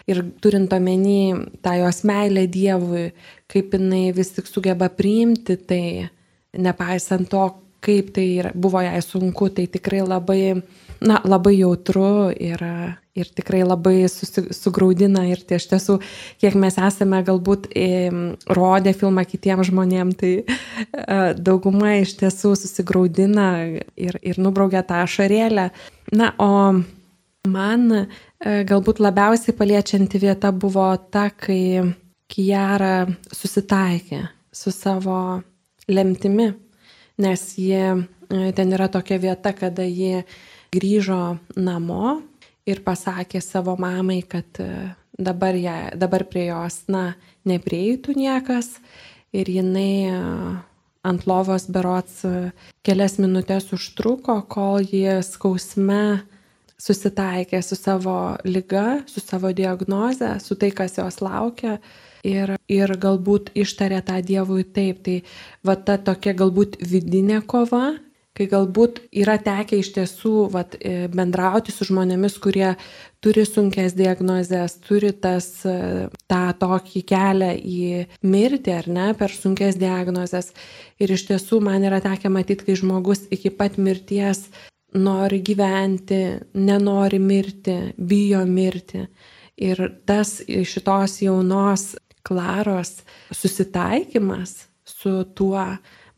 ir 0.09 0.23
turint 0.43 0.73
omeny 0.75 1.49
tą 1.65 1.77
jos 1.83 2.03
meilę 2.09 2.47
Dievui, 2.49 3.09
kaip 3.51 3.77
jinai 3.77 4.09
vis 4.17 4.33
tik 4.37 4.49
sugeba 4.49 4.91
priimti 4.93 5.59
tai, 5.69 5.85
nepaisant 6.57 7.29
to, 7.31 7.47
kaip 7.85 8.13
tai 8.17 8.27
buvo 8.55 8.83
jai 8.83 9.01
sunku, 9.05 9.49
tai 9.55 9.67
tikrai 9.71 10.03
labai, 10.03 10.63
na, 11.01 11.21
labai 11.25 11.55
jautru 11.59 12.31
ir, 12.35 12.63
ir 13.15 13.31
tikrai 13.37 13.63
labai 13.67 14.09
susi, 14.11 14.49
sugraudina 14.55 15.25
ir 15.31 15.43
tai 15.47 15.61
iš 15.61 15.69
tiesų, 15.73 15.99
kiek 16.43 16.57
mes 16.59 16.79
esame 16.89 17.23
galbūt 17.27 17.71
e, 17.71 18.11
rodę 18.59 18.95
filmą 18.97 19.25
kitiems 19.29 19.71
žmonėms, 19.71 20.19
tai 20.19 20.33
e, 20.43 20.47
dauguma 21.39 21.99
iš 22.03 22.17
tiesų 22.23 22.55
susigraudina 22.59 23.49
ir, 23.95 24.19
ir 24.23 24.43
nubraugia 24.43 24.83
tą 24.87 25.05
ašarėlę. 25.07 25.71
Na, 26.19 26.33
o 26.43 26.53
man 27.49 27.89
e, 27.95 28.05
galbūt 28.69 29.03
labiausiai 29.05 29.57
paliečianti 29.57 30.23
vieta 30.23 30.53
buvo 30.53 30.91
ta, 31.13 31.29
kai 31.31 31.95
Kijara 32.29 33.07
susitaikė 33.33 34.27
su 34.53 34.69
savo 34.69 35.39
lemtimi, 35.89 36.51
nes 37.19 37.43
jie, 37.59 38.07
e, 38.31 38.53
ten 38.55 38.73
yra 38.73 38.89
tokia 38.89 39.19
vieta, 39.19 39.53
kada 39.53 39.85
jie 39.85 40.25
grįžo 40.75 41.39
namo 41.57 42.21
ir 42.69 42.83
pasakė 42.87 43.43
savo 43.43 43.77
mamai, 43.81 44.23
kad 44.23 44.63
e, 44.63 44.95
dabar, 45.19 45.59
ją, 45.59 45.77
dabar 45.99 46.25
prie 46.31 46.49
jos, 46.53 46.85
na, 46.89 47.13
neprieitų 47.49 48.15
niekas 48.19 48.77
ir 49.35 49.51
jinai 49.51 49.93
e, 50.09 50.17
ant 51.09 51.29
lovos 51.31 51.69
berots 51.73 52.25
kelias 52.85 53.17
minutės 53.23 53.71
užtruko, 53.73 54.43
kol 54.51 54.83
ji 54.83 55.21
skausme 55.25 56.21
susitaikė 56.79 57.61
su 57.65 57.77
savo 57.79 58.37
lyga, 58.47 59.03
su 59.11 59.23
savo 59.23 59.51
diagnoze, 59.53 60.37
su 60.43 60.55
tai, 60.59 60.71
kas 60.71 60.99
jos 60.99 61.21
laukia. 61.25 61.79
Ir, 62.27 62.57
ir 62.69 62.97
galbūt 62.99 63.53
ištarė 63.55 64.03
tą 64.07 64.19
Dievui 64.25 64.65
taip. 64.65 65.05
Tai 65.07 65.21
va 65.67 65.77
ta 65.77 65.99
tokia 65.99 66.35
galbūt 66.35 66.81
vidinė 66.83 67.43
kova 67.47 67.99
kai 68.39 68.47
galbūt 68.47 69.01
yra 69.19 69.37
tekę 69.43 69.81
iš 69.81 69.91
tiesų 69.97 70.33
vat, 70.53 70.77
e, 70.79 71.09
bendrauti 71.11 71.75
su 71.75 71.89
žmonėmis, 71.89 72.39
kurie 72.43 72.71
turi 73.25 73.45
sunkes 73.49 73.97
diagnozes, 73.99 74.77
turi 74.87 75.11
tas, 75.13 75.49
e, 75.67 76.07
tą 76.31 76.45
tokį 76.63 77.03
kelią 77.13 77.51
į 77.59 77.81
mirtį 78.23 78.75
ar 78.77 78.89
ne, 78.99 79.09
per 79.19 79.35
sunkes 79.35 79.79
diagnozes. 79.81 80.53
Ir 81.03 81.15
iš 81.17 81.27
tiesų 81.33 81.61
man 81.67 81.87
yra 81.89 82.01
tekę 82.05 82.31
matyti, 82.31 82.69
kai 82.69 82.79
žmogus 82.79 83.27
iki 83.35 83.51
pat 83.51 83.79
mirties 83.79 84.47
nori 84.95 85.43
gyventi, 85.45 86.23
nenori 86.55 87.19
mirti, 87.19 87.79
bijo 87.99 88.45
mirti. 88.47 89.09
Ir 89.59 89.81
tas 90.07 90.39
šitos 90.47 91.19
jaunos 91.25 91.97
Klaros 92.27 93.03
susitaikymas 93.35 94.69
su 94.89 95.23
tuo, 95.37 95.65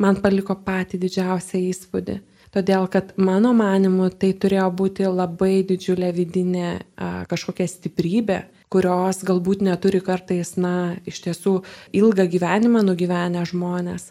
man 0.01 0.21
paliko 0.23 0.57
patį 0.65 1.01
didžiausią 1.05 1.61
įspūdį. 1.71 2.21
Todėl, 2.51 2.89
kad 2.91 3.13
mano 3.15 3.53
manimu 3.55 4.09
tai 4.11 4.33
turėjo 4.35 4.67
būti 4.75 5.07
labai 5.07 5.61
didžiulė 5.67 6.11
vidinė 6.17 6.71
a, 6.75 7.11
kažkokia 7.31 7.69
stiprybė, 7.71 8.41
kurios 8.71 9.23
galbūt 9.27 9.63
neturi 9.63 10.01
kartais, 10.03 10.57
na, 10.59 10.97
iš 11.07 11.23
tiesų 11.29 11.61
ilgą 11.95 12.27
gyvenimą 12.33 12.83
nugyvenę 12.87 13.45
žmonės, 13.47 14.09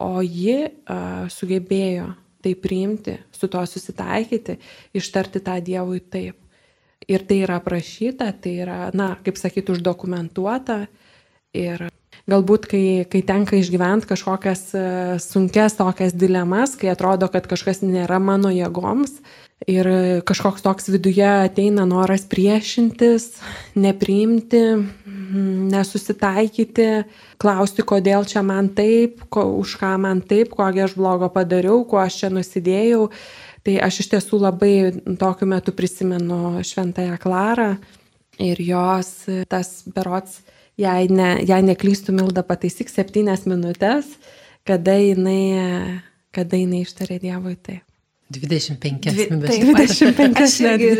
o 0.00 0.24
ji 0.24 0.56
a, 0.64 1.28
sugebėjo 1.28 2.14
tai 2.42 2.54
priimti, 2.58 3.18
su 3.30 3.46
to 3.52 3.60
susitaikyti, 3.68 4.56
ištarti 4.96 5.44
tą 5.44 5.60
Dievui 5.62 6.00
taip. 6.00 6.38
Ir 7.10 7.22
tai 7.26 7.42
yra 7.42 7.58
aprašyta, 7.60 8.30
tai 8.40 8.56
yra, 8.64 8.78
na, 8.94 9.12
kaip 9.26 9.38
sakyti, 9.38 9.74
uždokumentuota 9.74 10.84
ir 11.56 11.88
galbūt 12.30 12.66
kai, 12.70 12.84
kai 13.10 13.22
tenka 13.26 13.58
išgyventi 13.58 14.08
kažkokias 14.12 14.64
e, 14.78 14.82
sunkes 15.22 15.78
tokias 15.78 16.14
dilemas, 16.14 16.76
kai 16.78 16.92
atrodo, 16.92 17.28
kad 17.32 17.48
kažkas 17.50 17.82
nėra 17.82 18.20
mano 18.22 18.52
jėgoms 18.54 19.18
ir 19.70 19.86
kažkoks 20.26 20.62
toks 20.64 20.88
viduje 20.90 21.26
ateina 21.26 21.84
noras 21.86 22.24
priešintis, 22.30 23.28
nepriimti, 23.78 24.62
nesusitaikyti, 25.72 26.88
klausti, 27.42 27.84
kodėl 27.86 28.26
čia 28.28 28.42
man 28.46 28.72
taip, 28.76 29.22
ko, 29.32 29.46
už 29.60 29.76
ką 29.80 29.94
man 30.02 30.22
taip, 30.26 30.52
kogi 30.56 30.84
aš 30.84 30.96
blogo 30.98 31.30
padariau, 31.32 31.84
kuo 31.88 32.02
aš 32.02 32.22
čia 32.22 32.32
nusidėjau. 32.34 33.08
Tai 33.62 33.76
aš 33.86 34.00
iš 34.02 34.08
tiesų 34.16 34.40
labai 34.42 34.74
tokiu 35.20 35.46
metu 35.46 35.74
prisimenu 35.74 36.58
Šventąją 36.66 37.14
Klarą 37.22 37.76
ir 38.42 38.58
jos 38.58 39.12
tas 39.46 39.84
berots 39.86 40.40
jei, 40.80 41.08
ne, 41.12 41.30
jei 41.46 41.62
neklystų 41.66 42.14
Milda 42.16 42.44
pataisyk 42.46 42.90
septynias 42.92 43.46
minutės, 43.48 44.08
kada 44.68 44.96
jinai, 44.98 46.00
kada 46.34 46.60
jinai 46.60 46.84
ištarė 46.86 47.20
Dievui 47.22 47.56
taip. 47.56 47.84
25 48.32 49.12
minutės. 49.28 49.58
Taip, 49.58 49.66
25 49.76 50.40
aš 50.40 50.54
irgi, 50.64 50.90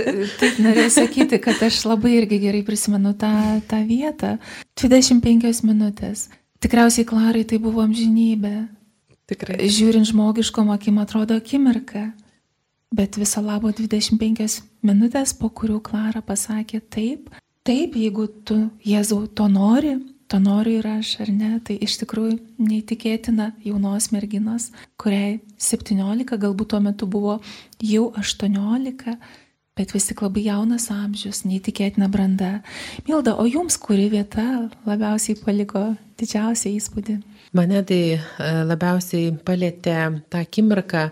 taip 0.40 0.58
norėjau 0.61 0.90
sakyti, 0.98 1.38
kad 1.42 1.62
aš 1.64 1.78
labai 1.88 2.16
irgi 2.18 2.38
gerai 2.42 2.61
prisimenu 2.66 3.14
tą, 3.18 3.32
tą 3.70 3.80
vietą. 3.88 4.35
25 4.82 5.62
minutės. 5.64 6.28
Tikriausiai 6.62 7.08
Klarai 7.08 7.46
tai 7.48 7.58
buvo 7.62 7.82
amžinybė. 7.87 8.52
Tikrai. 9.30 9.56
Žiūrint 9.64 10.11
žmogiškom 10.11 10.72
akim 10.74 11.00
atrodo 11.02 11.38
akimirka. 11.40 12.11
Bet 12.92 13.16
viso 13.16 13.40
labo 13.40 13.70
25 13.72 14.61
minutės, 14.85 15.32
po 15.32 15.48
kurių 15.48 15.78
Klara 15.87 16.20
pasakė 16.20 16.82
taip, 16.92 17.30
Taip, 17.62 17.94
jeigu 17.94 18.25
tu, 18.42 18.57
Jėzau, 18.83 19.29
to 19.38 19.44
nori, 19.46 19.92
to 20.27 20.40
noriu 20.42 20.81
ir 20.81 20.88
aš, 20.96 21.12
ar 21.22 21.29
ne, 21.31 21.53
tai 21.62 21.77
iš 21.87 22.01
tikrųjų 22.01 22.40
neįtikėtina 22.59 23.53
jaunos 23.62 24.09
merginos, 24.11 24.72
kuriai 24.98 25.37
17, 25.62 26.27
galbūt 26.42 26.72
tuo 26.72 26.81
metu 26.83 27.07
buvo 27.07 27.37
jau 27.79 28.09
18, 28.18 29.14
bet 29.79 29.94
vis 29.94 30.09
tik 30.09 30.25
labai 30.25 30.42
jaunas 30.48 30.88
amžius, 30.90 31.44
neįtikėtina 31.46 32.11
branda. 32.11 32.51
Milda, 33.07 33.37
o 33.38 33.46
jums 33.46 33.79
kuri 33.79 34.09
vieta 34.11 34.48
labiausiai 34.88 35.38
paliko 35.44 35.92
didžiausią 36.18 36.75
įspūdį? 36.81 37.20
Mane 37.55 37.85
tai 37.87 38.01
e, 38.16 38.18
labiausiai 38.66 39.37
palėtė 39.46 39.96
tą 40.33 40.42
akimirką, 40.42 41.07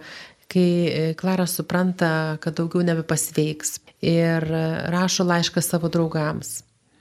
kai 0.50 0.70
e, 0.90 1.14
Klara 1.18 1.46
supranta, 1.46 2.36
kad 2.42 2.58
daugiau 2.58 2.82
nebepasveiks 2.86 3.78
ir 4.02 4.46
rašo 4.90 5.26
laišką 5.28 5.62
savo 5.62 5.90
draugams. 5.92 6.60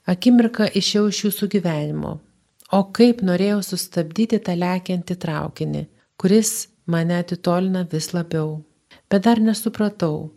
Akimirka 0.10 0.68
išėjau 0.74 1.10
iš 1.12 1.20
jūsų 1.26 1.50
gyvenimo, 1.56 2.16
o 2.74 2.80
kaip 2.96 3.22
norėjau 3.26 3.62
sustabdyti 3.66 4.40
tą 4.46 4.56
lekiantį 4.58 5.18
traukinį, 5.22 5.84
kuris 6.20 6.70
mane 6.90 7.20
atitolina 7.22 7.86
vis 7.92 8.12
labiau. 8.16 8.60
Bet 9.10 9.26
dar 9.26 9.42
nesupratau, 9.42 10.32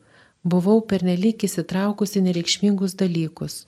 buvau 0.44 0.83
pernelyg 0.88 1.44
įsitraukusi 1.48 2.22
nereikšmingus 2.27 2.96
dalykus, 3.01 3.62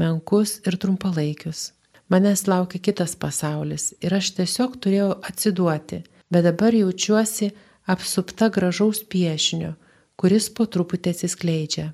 menkus 0.00 0.58
ir 0.66 0.78
trumpalaikius. 0.80 1.70
Manęs 2.10 2.46
laukia 2.50 2.80
kitas 2.82 3.14
pasaulis 3.14 3.92
ir 4.02 4.14
aš 4.16 4.32
tiesiog 4.38 4.80
turėjau 4.82 5.12
atsiduoti, 5.28 6.00
bet 6.32 6.46
dabar 6.48 6.74
jaučiuosi 6.74 7.52
apsupta 7.86 8.50
gražaus 8.52 9.02
piešinio, 9.08 9.74
kuris 10.20 10.50
po 10.52 10.66
truputį 10.66 11.14
atsiskleidžia. 11.14 11.90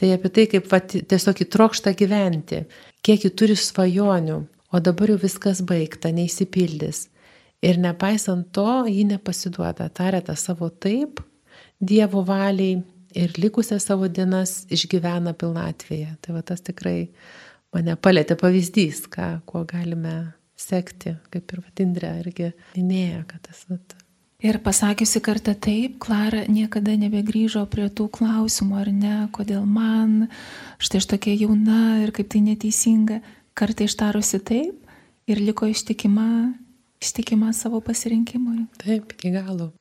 Tai 0.00 0.12
apie 0.14 0.30
tai, 0.32 0.46
kaip 0.48 0.68
va, 0.70 0.80
tiesiog 0.80 1.42
įtrokšta 1.44 1.92
gyventi, 1.98 2.62
kiek 3.04 3.26
ji 3.26 3.30
turi 3.36 3.56
svajonių, 3.58 4.38
o 4.72 4.80
dabar 4.80 5.12
jau 5.12 5.18
viskas 5.20 5.60
baigta, 5.66 6.12
neįsipildys. 6.14 7.08
Ir 7.60 7.76
nepaisant 7.76 8.48
to, 8.56 8.86
ji 8.88 9.04
nepasiduoda, 9.04 9.90
tarė 9.92 10.22
tą 10.24 10.38
savo 10.38 10.70
taip, 10.72 11.20
Dievo 11.80 12.20
valiai 12.28 12.82
ir 13.16 13.32
likusią 13.40 13.78
savo 13.80 14.08
dienas 14.08 14.66
išgyvena 14.72 15.32
pilnatvėje. 15.32 16.10
Tai 16.20 16.34
va 16.36 16.42
tas 16.44 16.60
tikrai 16.64 17.08
mane 17.72 17.96
palėtė 17.96 18.36
pavyzdys, 18.40 19.06
ką, 19.12 19.30
kuo 19.48 19.64
galime 19.68 20.14
sekti, 20.60 21.14
kaip 21.32 21.54
ir 21.54 21.62
Vatindrė 21.64 22.12
irgi 22.20 22.50
minėjo, 22.76 23.24
kad 23.30 23.48
tas 23.48 23.64
vat, 23.70 23.96
Ir 24.40 24.56
pasakiusi 24.64 25.20
kartą 25.20 25.52
taip, 25.52 25.98
Klara 26.00 26.46
niekada 26.48 26.94
nebegrįžo 26.96 27.66
prie 27.68 27.90
tų 27.92 28.06
klausimų, 28.08 28.76
ar 28.80 28.88
ne, 28.88 29.16
kodėl 29.36 29.66
man, 29.68 30.30
štai 30.80 31.02
aš 31.02 31.10
tokia 31.10 31.34
jauna 31.36 31.98
ir 32.00 32.12
kaip 32.16 32.30
tai 32.32 32.40
neteisinga. 32.46 33.18
Kartą 33.52 33.84
ištarusi 33.84 34.40
taip 34.40 35.28
ir 35.28 35.42
liko 35.44 35.68
ištikima, 35.68 36.54
ištikima 37.04 37.52
savo 37.52 37.82
pasirinkimui. 37.84 38.64
Taip, 38.80 39.12
iki 39.12 39.32
galo. 39.34 39.74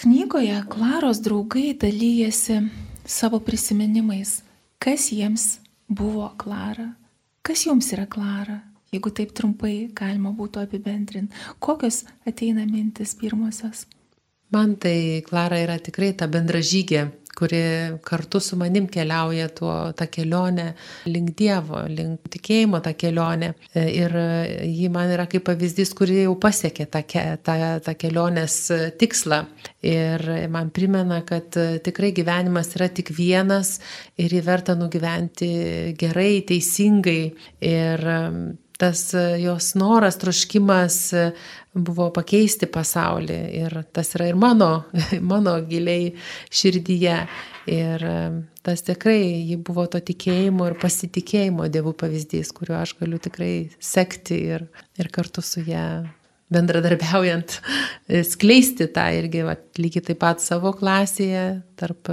Knygoje 0.00 0.62
Klaros 0.72 1.20
draugai 1.24 1.74
dalyjasi 1.76 2.62
savo 3.04 3.42
prisiminimais, 3.44 4.38
kas 4.80 5.10
jiems 5.12 5.58
buvo 5.88 6.30
Klara, 6.40 6.94
kas 7.44 7.66
jums 7.68 7.92
yra 7.92 8.06
Klara, 8.08 8.62
jeigu 8.92 9.12
taip 9.12 9.36
trumpai 9.36 9.90
galima 9.92 10.32
būtų 10.32 10.64
apibendrinti, 10.64 11.36
kokios 11.60 12.06
ateina 12.24 12.64
mintis 12.64 13.12
pirmosios. 13.20 13.84
Man 14.54 14.76
tai 14.78 15.22
Klara 15.26 15.58
yra 15.58 15.78
tikrai 15.82 16.12
ta 16.14 16.28
bendražygė, 16.30 17.00
kuri 17.36 17.58
kartu 18.06 18.40
su 18.40 18.56
manim 18.56 18.86
keliauja 18.88 19.48
tuo, 19.52 19.74
tą 19.98 20.06
kelionę 20.08 20.70
link 21.10 21.34
Dievo, 21.36 21.82
link 21.90 22.30
tikėjimo 22.32 22.80
tą 22.84 22.94
kelionę. 22.96 23.52
Ir 23.74 24.14
ji 24.64 24.88
man 24.92 25.12
yra 25.12 25.26
kaip 25.30 25.44
pavyzdys, 25.48 25.92
kuri 25.98 26.22
jau 26.22 26.36
pasiekė 26.40 26.86
tą, 26.94 27.02
tą, 27.44 27.56
tą 27.84 27.96
kelionės 28.00 28.58
tikslą. 29.00 29.42
Ir 29.86 30.24
man 30.52 30.70
primena, 30.74 31.20
kad 31.28 31.58
tikrai 31.84 32.12
gyvenimas 32.16 32.72
yra 32.78 32.88
tik 32.88 33.12
vienas 33.16 33.76
ir 34.16 34.32
jį 34.32 34.44
verta 34.46 34.78
nugyventi 34.78 35.50
gerai, 36.00 36.38
teisingai. 36.48 37.20
Ir 37.66 38.08
tas 38.80 39.08
jos 39.40 39.72
noras, 39.78 40.18
troškimas 40.20 40.98
buvo 41.76 42.08
pakeisti 42.14 42.68
pasaulį 42.72 43.38
ir 43.60 43.76
tas 43.92 44.14
yra 44.16 44.30
ir 44.30 44.38
mano, 44.40 44.86
mano 45.32 45.58
giliai 45.68 46.12
širdyje. 46.50 47.20
Ir 47.66 48.02
tas 48.62 48.84
tikrai 48.86 49.42
ji 49.48 49.56
buvo 49.58 49.88
to 49.90 49.98
tikėjimo 49.98 50.68
ir 50.70 50.76
pasitikėjimo 50.78 51.66
dievų 51.74 51.96
pavyzdys, 51.98 52.52
kuriuo 52.54 52.76
aš 52.78 52.92
galiu 53.00 53.18
tikrai 53.18 53.72
sekti 53.82 54.38
ir, 54.54 54.68
ir 55.02 55.10
kartu 55.10 55.42
su 55.42 55.64
ją 55.66 55.88
bendradarbiaujant 56.54 57.58
skleisti 58.30 58.86
tą 58.94 59.08
irgi 59.18 59.42
va, 59.46 59.56
lygiai 59.80 60.04
taip 60.10 60.20
pat 60.22 60.42
savo 60.44 60.70
klasėje, 60.76 61.46
tarp, 61.78 62.10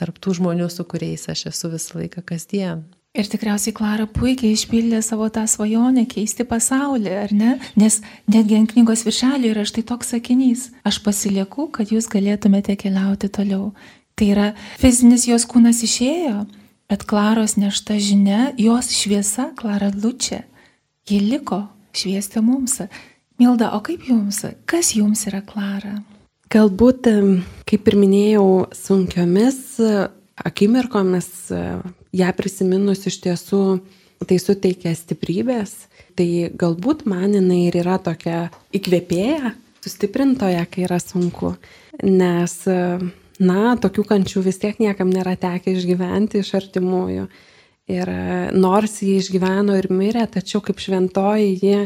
tarp 0.00 0.20
tų 0.20 0.36
žmonių, 0.40 0.68
su 0.72 0.84
kuriais 0.88 1.28
aš 1.32 1.46
esu 1.52 1.72
visą 1.72 2.02
laiką 2.02 2.24
kasdien. 2.28 2.84
Ir 3.10 3.26
tikriausiai 3.26 3.74
Klara 3.74 4.04
puikiai 4.06 4.54
išpildė 4.54 5.00
savo 5.02 5.26
tą 5.34 5.42
svajonę 5.50 6.04
keisti 6.06 6.44
pasaulį, 6.46 7.10
ar 7.24 7.32
ne? 7.34 7.56
Nes 7.74 7.96
netgi 8.30 8.54
ant 8.60 8.70
knygos 8.70 9.02
viršelio 9.02 9.50
yra 9.50 9.64
štai 9.66 9.82
toks 9.88 10.12
sakinys. 10.14 10.68
Aš 10.86 11.00
pasilieku, 11.02 11.66
kad 11.74 11.90
jūs 11.90 12.06
galėtumėte 12.12 12.78
keliauti 12.78 13.26
toliau. 13.34 13.72
Tai 14.14 14.30
yra 14.30 14.46
fizinis 14.78 15.26
jos 15.26 15.48
kūnas 15.50 15.82
išėjo, 15.82 16.44
bet 16.86 17.02
Klaros 17.10 17.56
nešta 17.58 17.98
žinia, 17.98 18.52
jos 18.54 18.94
šviesa, 18.94 19.48
Klara 19.58 19.90
Lučia, 19.90 20.44
ji 21.10 21.18
liko 21.18 21.64
šviesti 21.90 22.38
mums. 22.46 22.78
Milda, 23.42 23.74
o 23.74 23.82
kaip 23.82 24.06
jums? 24.06 24.44
Kas 24.70 24.94
jums 24.94 25.26
yra 25.26 25.42
Klara? 25.42 25.98
Galbūt, 26.54 27.10
kaip 27.66 27.90
ir 27.90 28.02
minėjau, 28.06 28.50
sunkiomis 28.70 29.80
akimirkomis 30.46 31.50
ją 32.16 32.30
prisiminus 32.36 33.06
iš 33.10 33.20
tiesų 33.24 33.64
tai 34.28 34.36
suteikia 34.40 34.92
stiprybės, 34.96 35.86
tai 36.18 36.50
galbūt 36.60 37.06
man 37.08 37.32
jinai 37.38 37.62
ir 37.68 37.78
yra 37.80 37.96
tokia 38.02 38.50
įkvėpėja, 38.76 39.54
sustiprintoja, 39.80 40.66
kai 40.68 40.84
yra 40.84 40.98
sunku, 41.00 41.54
nes, 42.04 42.56
na, 43.40 43.62
tokių 43.80 44.04
kančių 44.10 44.44
vis 44.44 44.60
tiek 44.60 44.80
niekam 44.82 45.12
nėra 45.12 45.38
tekę 45.40 45.72
išgyventi 45.72 46.42
iš 46.42 46.52
artimųjų. 46.60 47.30
Ir 47.90 48.10
nors 48.54 49.00
jie 49.02 49.16
išgyveno 49.18 49.74
ir 49.80 49.88
mirė, 49.90 50.28
tačiau 50.30 50.60
kaip 50.62 50.78
šventoji 50.78 51.56
jie 51.58 51.78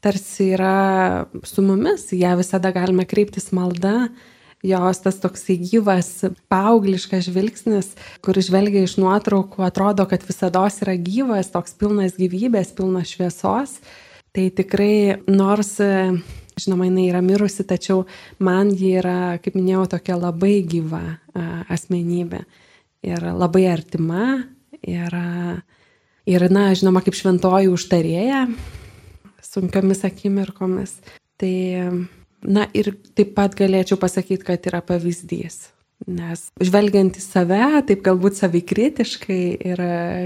tarsi 0.00 0.54
yra 0.54 1.26
su 1.44 1.60
mumis, 1.60 2.06
ją 2.16 2.32
visada 2.38 2.70
galime 2.72 3.04
kreiptis 3.04 3.50
malda, 3.52 4.08
jos 4.66 5.00
tas 5.04 5.16
toksai 5.22 5.56
gyvas, 5.62 6.10
paaugliškas 6.52 7.28
žvilgsnis, 7.30 7.94
kur 8.24 8.36
žvelgia 8.36 8.84
iš 8.84 8.98
nuotraukų, 9.00 9.64
atrodo, 9.64 10.06
kad 10.10 10.24
visada 10.26 10.66
yra 10.82 10.96
gyvas, 11.00 11.52
toks 11.52 11.76
pilnas 11.80 12.18
gyvybės, 12.20 12.74
pilnas 12.76 13.14
šviesos. 13.14 13.78
Tai 14.30 14.44
tikrai, 14.54 15.18
nors, 15.26 15.74
žinoma, 16.60 16.86
jinai 16.86 17.08
yra 17.08 17.22
mirusi, 17.24 17.64
tačiau 17.66 18.04
man 18.38 18.70
ji 18.70 18.94
yra, 19.00 19.40
kaip 19.42 19.56
minėjau, 19.58 19.88
tokia 19.96 20.20
labai 20.20 20.60
gyva 20.62 21.02
asmenybė 21.72 22.44
ir 23.06 23.24
labai 23.32 23.64
artima 23.72 24.26
ir, 24.84 25.16
ir 26.28 26.46
na, 26.52 26.68
žinoma, 26.76 27.02
kaip 27.02 27.16
šventoji 27.16 27.72
užtarėja 27.72 28.44
sunkiomis 29.50 30.04
akimirkomis. 30.06 30.98
Tai 31.40 31.54
Na 32.46 32.64
ir 32.72 32.94
taip 33.16 33.34
pat 33.36 33.58
galėčiau 33.58 34.00
pasakyti, 34.00 34.46
kad 34.46 34.64
yra 34.70 34.80
pavyzdys. 34.84 35.68
Nes 36.08 36.46
žvelgiant 36.64 37.18
į 37.18 37.20
save, 37.20 37.64
taip 37.84 38.00
galbūt 38.06 38.38
savikritiškai 38.38 39.42
ir 39.68 39.80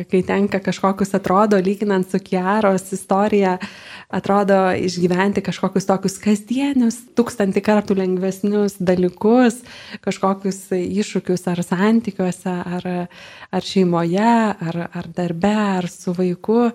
kai 0.06 0.20
tenka 0.22 0.60
kažkokius 0.62 1.16
atrodo, 1.18 1.58
lyginant 1.58 2.06
su 2.06 2.20
Kiaros 2.22 2.92
istorija, 2.94 3.56
atrodo 4.14 4.60
išgyventi 4.78 5.42
kažkokius 5.42 5.88
tokius 5.88 6.20
kasdienius, 6.22 7.00
tūkstantį 7.18 7.64
kartų 7.66 7.98
lengvesnius 7.98 8.78
dalykus, 8.78 9.64
kažkokius 10.06 10.60
iššūkius 10.78 11.42
ar 11.50 11.64
santykiuose, 11.66 12.54
ar, 12.78 12.88
ar 13.50 13.66
šeimoje, 13.66 14.30
ar, 14.54 14.82
ar 14.94 15.10
darbe, 15.10 15.56
ar 15.80 15.90
su 15.90 16.14
vaiku, 16.14 16.68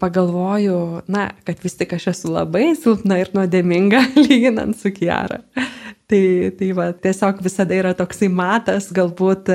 pagalvoju, 0.00 0.78
na, 1.06 1.28
kad 1.46 1.60
vis 1.62 1.76
tik 1.78 1.94
aš 1.98 2.10
esu 2.14 2.32
labai 2.34 2.72
silpna 2.78 3.20
ir 3.22 3.30
nuodėminga, 3.36 4.02
lyginant 4.26 4.78
su 4.78 4.92
Kiara. 4.94 5.42
Tai, 6.08 6.24
tai 6.58 6.72
va, 6.76 6.90
tiesiog 6.96 7.42
visada 7.44 7.76
yra 7.76 7.94
toksai 7.96 8.30
matas, 8.32 8.88
galbūt 8.96 9.52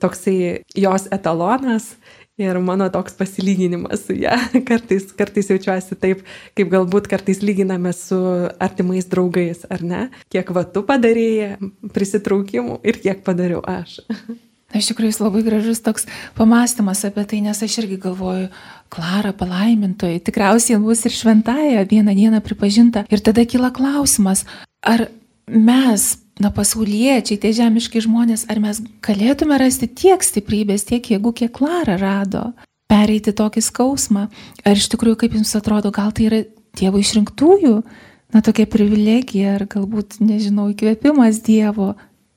toksai 0.00 0.36
jos 0.78 1.08
etalonas 1.12 1.92
ir 2.38 2.58
mano 2.58 2.88
toks 2.90 3.14
pasilyginimas 3.18 4.06
su 4.06 4.16
ją. 4.18 4.34
Kartais, 4.68 5.06
kartais 5.18 5.50
jaučiuosi 5.50 5.98
taip, 6.00 6.24
kaip 6.58 6.72
galbūt 6.72 7.08
kartais 7.10 7.42
lyginame 7.44 7.92
su 7.94 8.18
artimais 8.62 9.06
draugais, 9.10 9.62
ar 9.70 9.84
ne? 9.84 10.02
Kiek 10.32 10.50
va 10.54 10.64
tu 10.66 10.82
padarėjai 10.86 11.54
prisitraukimų 11.94 12.80
ir 12.86 13.00
kiek 13.04 13.22
padariau 13.26 13.62
aš. 13.66 14.00
Iš 14.74 14.90
tikrųjų, 14.90 15.12
jis 15.12 15.20
labai 15.22 15.42
gražus 15.46 15.82
toks 15.84 16.08
pamastymas 16.34 17.04
apie 17.06 17.22
tai, 17.30 17.40
nes 17.44 17.62
aš 17.62 17.78
irgi 17.84 18.00
galvoju, 18.02 18.48
Klara 18.94 19.32
palaimintoji, 19.34 20.20
tikriausiai 20.22 20.78
bus 20.82 21.00
ir 21.06 21.14
šventąją 21.14 21.80
vieną 21.90 22.12
dieną 22.14 22.38
pripažinta. 22.44 23.02
Ir 23.10 23.22
tada 23.24 23.42
kyla 23.42 23.72
klausimas, 23.74 24.44
ar 24.86 25.08
mes, 25.50 26.04
na 26.38 26.50
pasauliečiai, 26.54 27.40
tie 27.40 27.50
žemiški 27.56 28.04
žmonės, 28.04 28.46
ar 28.50 28.60
mes 28.62 28.82
galėtume 29.02 29.58
rasti 29.58 29.88
tiek 29.90 30.22
stiprybės, 30.22 30.86
tiek 30.86 31.10
jėgų, 31.14 31.34
kiek 31.40 31.54
Klara 31.54 31.96
rado, 31.98 32.52
pereiti 32.90 33.34
tokį 33.34 33.64
skausmą. 33.64 34.28
Ar 34.62 34.78
iš 34.78 34.90
tikrųjų, 34.94 35.18
kaip 35.24 35.38
jums 35.38 35.54
atrodo, 35.58 35.94
gal 35.94 36.14
tai 36.14 36.28
yra 36.30 36.42
Dievo 36.74 36.98
išrinktųjų, 36.98 37.74
na 38.34 38.42
tokia 38.42 38.66
privilegija, 38.66 39.58
ar 39.58 39.66
galbūt, 39.70 40.18
nežinau, 40.22 40.68
įkvėpimas 40.72 41.38
Dievo 41.46 41.92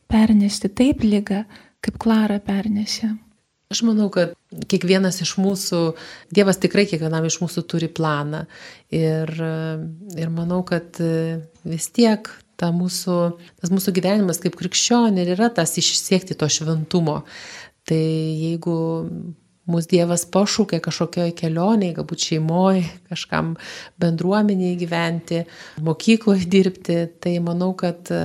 pernešti 0.09 0.69
taip 0.69 1.01
lygą 1.01 1.45
kaip 1.85 1.97
Klara 2.01 2.39
pernešė. 2.43 3.13
Aš 3.67 3.81
manau, 3.83 4.07
kad 4.13 4.31
kiekvienas 4.71 5.19
iš 5.25 5.33
mūsų, 5.43 5.81
Dievas 6.31 6.59
tikrai 6.63 6.85
kiekvienam 6.87 7.25
iš 7.27 7.41
mūsų 7.41 7.65
turi 7.67 7.89
planą. 7.91 8.45
Ir, 8.95 9.33
ir 10.15 10.29
manau, 10.31 10.61
kad 10.67 10.99
vis 11.67 11.89
tiek 11.91 12.29
ta 12.57 12.71
mūsų, 12.73 13.17
tas 13.59 13.73
mūsų 13.73 13.93
gyvenimas 13.97 14.39
kaip 14.43 14.55
krikščionė 14.57 15.27
yra 15.35 15.51
tas 15.53 15.75
išsiekti 15.79 16.37
to 16.39 16.47
šventumo. 16.51 17.19
Tai 17.87 17.99
jeigu 17.99 18.77
mūsų 19.67 19.91
Dievas 19.91 20.23
pašūkė 20.31 20.79
kažkokioj 20.83 21.33
kelioniai, 21.37 21.93
galbūt 21.95 22.23
šeimoje, 22.29 22.83
kažkam 23.11 23.53
bendruomeniai 24.01 24.75
gyventi, 24.79 25.43
mokykloje 25.83 26.47
dirbti, 26.51 26.97
tai 27.23 27.37
manau, 27.43 27.73
kad 27.77 28.11
e, 28.13 28.21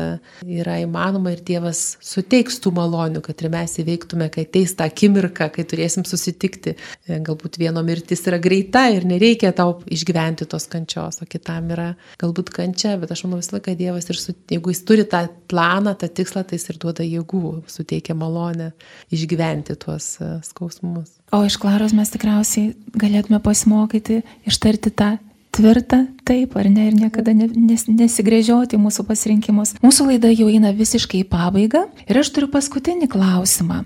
yra 0.60 0.78
įmanoma 0.82 1.34
ir 1.34 1.42
Dievas 1.46 1.82
suteiks 2.02 2.60
tų 2.62 2.74
malonių, 2.78 3.22
kad 3.24 3.42
ir 3.42 3.50
mes 3.52 3.76
įveiktume, 3.82 4.28
kai 4.32 4.46
ateis 4.46 4.76
tą 4.78 4.88
akimirką, 4.90 5.50
kai 5.54 5.66
turėsim 5.68 6.06
susitikti. 6.08 6.76
E, 7.06 7.18
galbūt 7.26 7.58
vieno 7.62 7.82
mirtis 7.86 8.24
yra 8.30 8.40
greita 8.42 8.86
ir 8.94 9.06
nereikia 9.08 9.52
tau 9.56 9.80
išgyventi 9.86 10.48
tos 10.50 10.68
kančios, 10.72 11.22
o 11.22 11.28
kitam 11.30 11.72
yra 11.74 11.92
galbūt 12.22 12.52
kančia, 12.54 12.94
bet 13.02 13.14
aš 13.14 13.26
manau 13.26 13.42
visą 13.42 13.56
laiką 13.58 13.76
Dievas 13.78 14.08
ir 14.10 14.20
su, 14.20 14.36
jeigu 14.50 14.74
jis 14.74 14.84
turi 14.86 15.06
tą 15.08 15.24
planą, 15.50 15.96
tą 15.98 16.10
tikslą, 16.12 16.44
tai 16.46 16.60
jis 16.60 16.70
ir 16.70 16.78
duoda 16.82 17.06
jėgų, 17.06 17.62
suteikia 17.70 18.16
malonę 18.18 18.72
išgyventi 19.12 19.76
tuos 19.82 20.14
e, 20.22 20.36
skausmus. 20.46 21.18
O 21.32 21.44
iš 21.48 21.56
Klaros 21.56 21.94
mes 21.96 22.10
tikriausiai 22.12 22.74
galėtume 22.92 23.38
pasimokyti 23.40 24.20
ištarti 24.48 24.90
tą 24.92 25.14
tvirtą 25.52 26.04
taip 26.28 26.56
ar 26.60 26.68
ne 26.68 26.88
ir 26.90 26.96
niekada 26.96 27.32
nes, 27.32 27.86
nesigrėžioti 27.88 28.80
mūsų 28.80 29.06
pasirinkimus. 29.08 29.76
Mūsų 29.84 30.10
laida 30.10 30.32
jau 30.32 30.50
eina 30.52 30.74
visiškai 30.76 31.22
į 31.22 31.28
pabaigą 31.32 31.86
ir 32.04 32.20
aš 32.20 32.32
turiu 32.36 32.50
paskutinį 32.52 33.08
klausimą. 33.12 33.82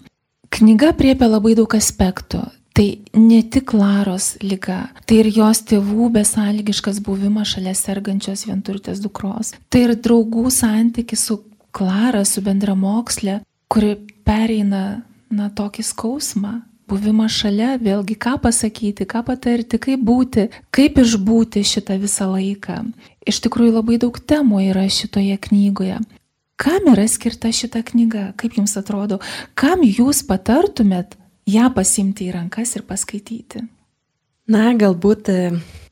Knyga 0.56 0.92
priepia 0.98 1.30
labai 1.30 1.56
daug 1.58 1.74
aspektų. 1.78 2.42
Tai 2.76 2.86
ne 3.16 3.38
tik 3.40 3.70
Klaros 3.70 4.34
lyga, 4.42 4.90
tai 5.08 5.22
ir 5.22 5.30
jos 5.32 5.62
tėvų 5.70 6.10
besąlygiškas 6.18 6.98
buvimas 7.00 7.54
šalia 7.54 7.72
sergančios 7.72 8.42
vienturtės 8.44 9.00
dukros. 9.00 9.54
Tai 9.72 9.86
ir 9.86 9.94
draugų 9.96 10.50
santykis 10.52 11.24
su 11.30 11.38
Klara, 11.72 12.20
su 12.28 12.42
bendramokslė, 12.44 13.38
kuri 13.72 13.94
pereina, 14.28 14.82
na, 15.32 15.48
tokį 15.48 15.86
skausmą, 15.88 16.52
buvimas 16.88 17.34
šalia, 17.34 17.76
vėlgi 17.82 18.16
ką 18.18 18.36
pasakyti, 18.42 19.06
ką 19.08 19.22
patarti, 19.26 19.80
kaip 19.82 20.02
būti, 20.06 20.48
kaip 20.74 21.00
išbūti 21.02 21.64
šitą 21.66 21.98
visą 22.02 22.28
laiką. 22.30 22.80
Iš 23.26 23.42
tikrųjų 23.46 23.78
labai 23.78 23.98
daug 24.02 24.18
temų 24.18 24.62
yra 24.70 24.86
šitoje 24.90 25.36
knygoje. 25.48 26.00
Kam 26.56 26.88
yra 26.88 27.04
skirta 27.10 27.50
šita 27.52 27.82
knyga, 27.84 28.30
kaip 28.40 28.56
jums 28.56 28.76
atrodo, 28.80 29.18
kam 29.58 29.82
jūs 29.84 30.22
patartumėt 30.24 31.18
ją 31.50 31.68
pasimti 31.74 32.30
į 32.30 32.36
rankas 32.38 32.72
ir 32.78 32.86
paskaityti? 32.88 33.66
Na, 34.48 34.70
galbūt 34.78 35.28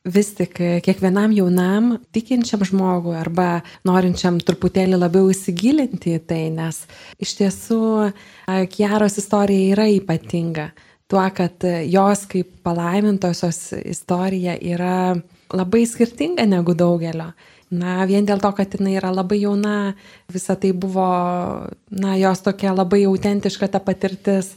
vis 0.05 0.35
tik 0.37 0.59
kiekvienam 0.85 1.33
jaunam 1.33 1.95
tikinčiam 2.13 2.65
žmogui 2.67 3.15
arba 3.17 3.63
norinčiam 3.89 4.37
truputėlį 4.37 4.99
labiau 5.01 5.31
įsigilinti 5.33 6.19
į 6.19 6.25
tai, 6.29 6.43
nes 6.53 6.83
iš 7.23 7.37
tiesų 7.41 7.81
Kiaros 8.75 9.17
istorija 9.21 9.73
yra 9.73 9.89
ypatinga. 9.89 10.69
Tuo, 11.09 11.25
kad 11.37 11.65
jos 11.89 12.25
kaip 12.29 12.53
palaimintosios 12.65 13.75
istorija 13.85 14.57
yra 14.61 15.17
labai 15.53 15.85
skirtinga 15.89 16.47
negu 16.49 16.77
daugelio. 16.77 17.33
Na, 17.75 18.05
vien 18.07 18.27
dėl 18.29 18.39
to, 18.43 18.51
kad 18.55 18.77
jinai 18.77 18.99
yra 18.99 19.11
labai 19.11 19.41
jauna, 19.41 19.95
visa 20.31 20.55
tai 20.61 20.71
buvo, 20.77 21.09
na, 21.91 22.15
jos 22.21 22.45
tokia 22.45 22.75
labai 22.77 23.03
autentiška 23.09 23.69
ta 23.73 23.81
patirtis, 23.83 24.53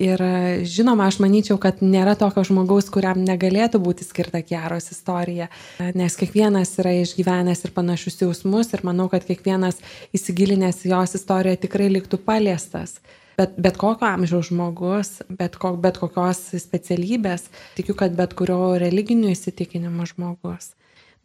Ir 0.00 0.22
žinoma, 0.64 1.08
aš 1.10 1.18
manyčiau, 1.20 1.58
kad 1.60 1.82
nėra 1.84 2.14
tokio 2.16 2.44
žmogaus, 2.46 2.88
kuriam 2.94 3.20
negalėtų 3.26 3.80
būti 3.82 4.06
skirta 4.06 4.40
Kiaros 4.46 4.88
istorija, 4.94 5.50
nes 5.98 6.16
kiekvienas 6.16 6.72
yra 6.80 6.94
išgyvenęs 7.02 7.66
ir 7.66 7.74
panašius 7.76 8.20
jausmus 8.22 8.72
ir 8.72 8.84
manau, 8.86 9.10
kad 9.12 9.26
kiekvienas 9.28 9.82
įsigilinęs 10.16 10.84
jos 10.88 11.16
istoriją 11.18 11.58
tikrai 11.66 11.90
liktų 11.92 12.22
paliestas. 12.24 13.00
Bet, 13.36 13.56
bet 13.60 13.78
kokio 13.80 14.08
amžiaus 14.08 14.50
žmogus, 14.50 15.14
bet, 15.28 15.56
ko, 15.60 15.74
bet 15.80 16.00
kokios 16.00 16.42
specialybės, 16.60 17.48
tikiu, 17.76 17.96
kad 17.98 18.16
bet 18.16 18.36
kurio 18.36 18.76
religinių 18.80 19.32
įsitikinimų 19.34 20.12
žmogus 20.14 20.74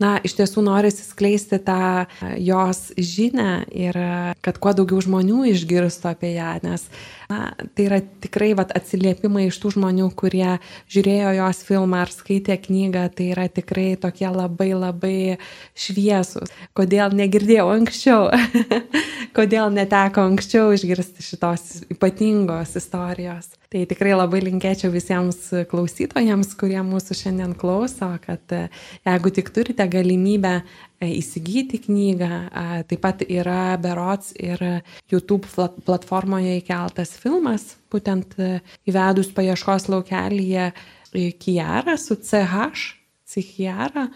na, 0.01 0.15
iš 0.27 0.35
tiesų 0.39 0.63
norisi 0.65 1.05
skleisti 1.05 1.59
tą 1.63 2.05
jos 2.41 2.89
žinę 2.97 3.65
ir 3.71 3.97
kad 4.43 4.59
kuo 4.61 4.73
daugiau 4.75 4.99
žmonių 5.03 5.45
išgirstų 5.53 6.09
apie 6.11 6.33
ją, 6.35 6.51
nes 6.65 6.83
na, 7.31 7.53
tai 7.77 7.87
yra 7.87 8.01
tikrai 8.23 8.51
vat, 8.57 8.73
atsiliepimai 8.75 9.47
iš 9.47 9.59
tų 9.63 9.75
žmonių, 9.77 10.09
kurie 10.19 10.57
žiūrėjo 10.91 11.35
jos 11.39 11.63
filmą 11.67 12.03
ar 12.03 12.13
skaitė 12.13 12.59
knygą, 12.67 13.07
tai 13.15 13.31
yra 13.35 13.47
tikrai 13.47 13.93
tokie 13.99 14.27
labai 14.27 14.71
labai 14.75 15.17
šviesus. 15.79 16.51
Kodėl 16.75 17.15
negirdėjau 17.15 17.69
anksčiau, 17.77 18.29
kodėl 19.37 19.71
neteko 19.75 20.27
anksčiau 20.31 20.75
išgirsti 20.75 21.23
šitos 21.25 21.85
ypatingos 21.95 22.75
istorijos. 22.81 23.53
Tai 23.74 23.82
tikrai 23.89 24.13
labai 24.13 24.41
linkėčiau 24.45 24.91
visiems 24.93 25.39
klausytojams, 25.72 26.51
kurie 26.59 26.80
mūsų 26.86 27.18
šiandien 27.18 27.55
klauso, 27.57 28.11
kad 28.22 28.53
e, 28.53 28.66
jeigu 29.07 29.32
tik 29.34 29.49
turite 29.55 29.88
galimybę 29.89 30.53
e, 30.59 31.09
įsigyti 31.16 31.82
knygą, 31.88 32.30
taip 32.89 33.01
pat 33.01 33.24
yra 33.26 33.78
Berots 33.82 34.36
ir 34.38 34.61
YouTube 35.11 35.49
platformoje 35.88 36.59
įkeltas 36.59 37.16
filmas, 37.22 37.72
būtent 37.93 38.38
e, 38.38 38.51
įvedus 38.89 39.34
paieškos 39.36 39.89
laukelyje 39.93 40.70
Kiara 41.39 41.95
su 41.97 42.18
CH, 42.20 42.70
Cichiara, 43.26 44.09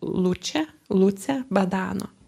Luce, 0.00 0.62
Luce 0.94 1.42
Badano. 1.50 2.19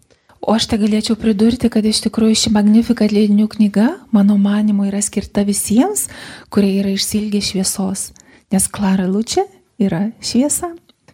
O 0.43 0.51
aš 0.51 0.65
te 0.67 0.75
galėčiau 0.75 1.15
pridurti, 1.15 1.69
kad 1.71 1.85
iš 1.87 2.01
tikrųjų 2.03 2.35
ši 2.35 2.49
Magnificat 2.51 3.13
leidinių 3.15 3.45
knyga, 3.47 3.85
mano 4.11 4.35
manimu, 4.35 4.89
yra 4.89 4.99
skirta 4.99 5.45
visiems, 5.47 6.09
kurie 6.51 6.73
yra 6.81 6.91
išsilgę 6.91 7.39
šviesos, 7.39 8.09
nes 8.51 8.67
Klara 8.67 9.07
Lučia 9.07 9.45
yra 9.79 10.09
šviesa. 10.19 10.73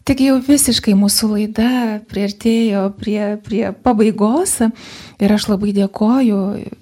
Tik 0.10 0.24
jau 0.26 0.40
visiškai 0.42 0.96
mūsų 0.98 1.30
laida 1.36 1.70
prieartėjo 2.10 2.88
prie, 2.98 3.22
prie 3.46 3.68
pabaigos 3.86 4.56
ir 5.20 5.34
aš 5.36 5.50
labai 5.52 5.74
dėkoju 5.76 6.40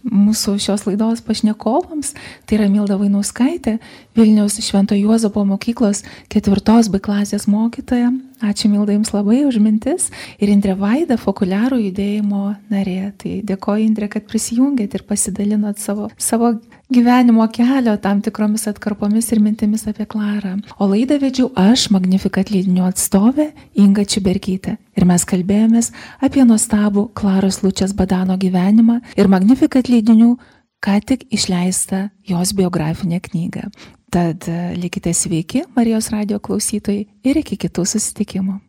mūsų 0.08 0.56
šios 0.62 0.86
laidos 0.88 1.24
pašnekovams. 1.26 2.14
Tai 2.46 2.60
yra 2.60 2.70
Milda 2.72 2.98
Vainauskaitė, 3.00 3.78
Vilniaus 4.18 4.60
Švento 4.64 4.98
Juozapo 4.98 5.44
mokyklos 5.46 6.04
ketvirtos 6.32 6.92
B 6.94 7.02
klasės 7.04 7.48
mokytoja. 7.50 8.14
Ačiū 8.38 8.70
Milda 8.70 8.94
Jums 8.94 9.10
labai 9.16 9.42
už 9.48 9.58
mintis. 9.62 10.12
Ir 10.38 10.52
Indrė 10.54 10.76
Vaida, 10.78 11.18
Fokuliarų 11.18 11.80
judėjimo 11.88 12.44
narė. 12.70 13.12
Tai 13.18 13.34
dėkoju 13.50 13.86
Indrė, 13.88 14.12
kad 14.14 14.28
prisijungėt 14.30 14.94
ir 14.94 15.06
pasidalinot 15.10 15.82
savo, 15.82 16.12
savo 16.22 16.54
gyvenimo 16.94 17.48
kelio 17.50 17.98
tam 17.98 18.22
tikromis 18.22 18.68
atkarpomis 18.70 19.32
ir 19.34 19.42
mintimis 19.42 19.88
apie 19.90 20.06
Klarą. 20.06 20.60
O 20.78 20.90
laidą 20.92 21.18
vedžiau 21.24 21.50
aš, 21.58 21.90
Magnifikat 21.94 22.54
leidinių 22.54 22.86
atstovė 22.92 23.52
Inga 23.82 24.06
Čibergytė. 24.06 24.78
Ir 24.98 25.06
mes 25.06 25.26
kalbėjomės 25.30 25.92
apie 26.26 26.44
nuostabų 26.48 27.12
Klaros 27.18 27.62
Lučias 27.64 27.94
Badano 27.98 28.38
gyvenimą 28.42 29.00
ir 29.18 29.30
Magnifikat 29.30 29.92
leidinių 29.94 30.34
ką 30.82 30.98
tik 31.06 31.28
išleistą 31.34 32.08
jos 32.26 32.54
biografinę 32.58 33.22
knygą. 33.22 33.70
Tad 34.10 34.48
likite 34.80 35.14
sveiki, 35.14 35.66
Marijos 35.76 36.10
radio 36.14 36.40
klausytojai, 36.40 37.06
ir 37.28 37.44
iki 37.44 37.58
kitų 37.60 37.84
susitikimų. 37.86 38.62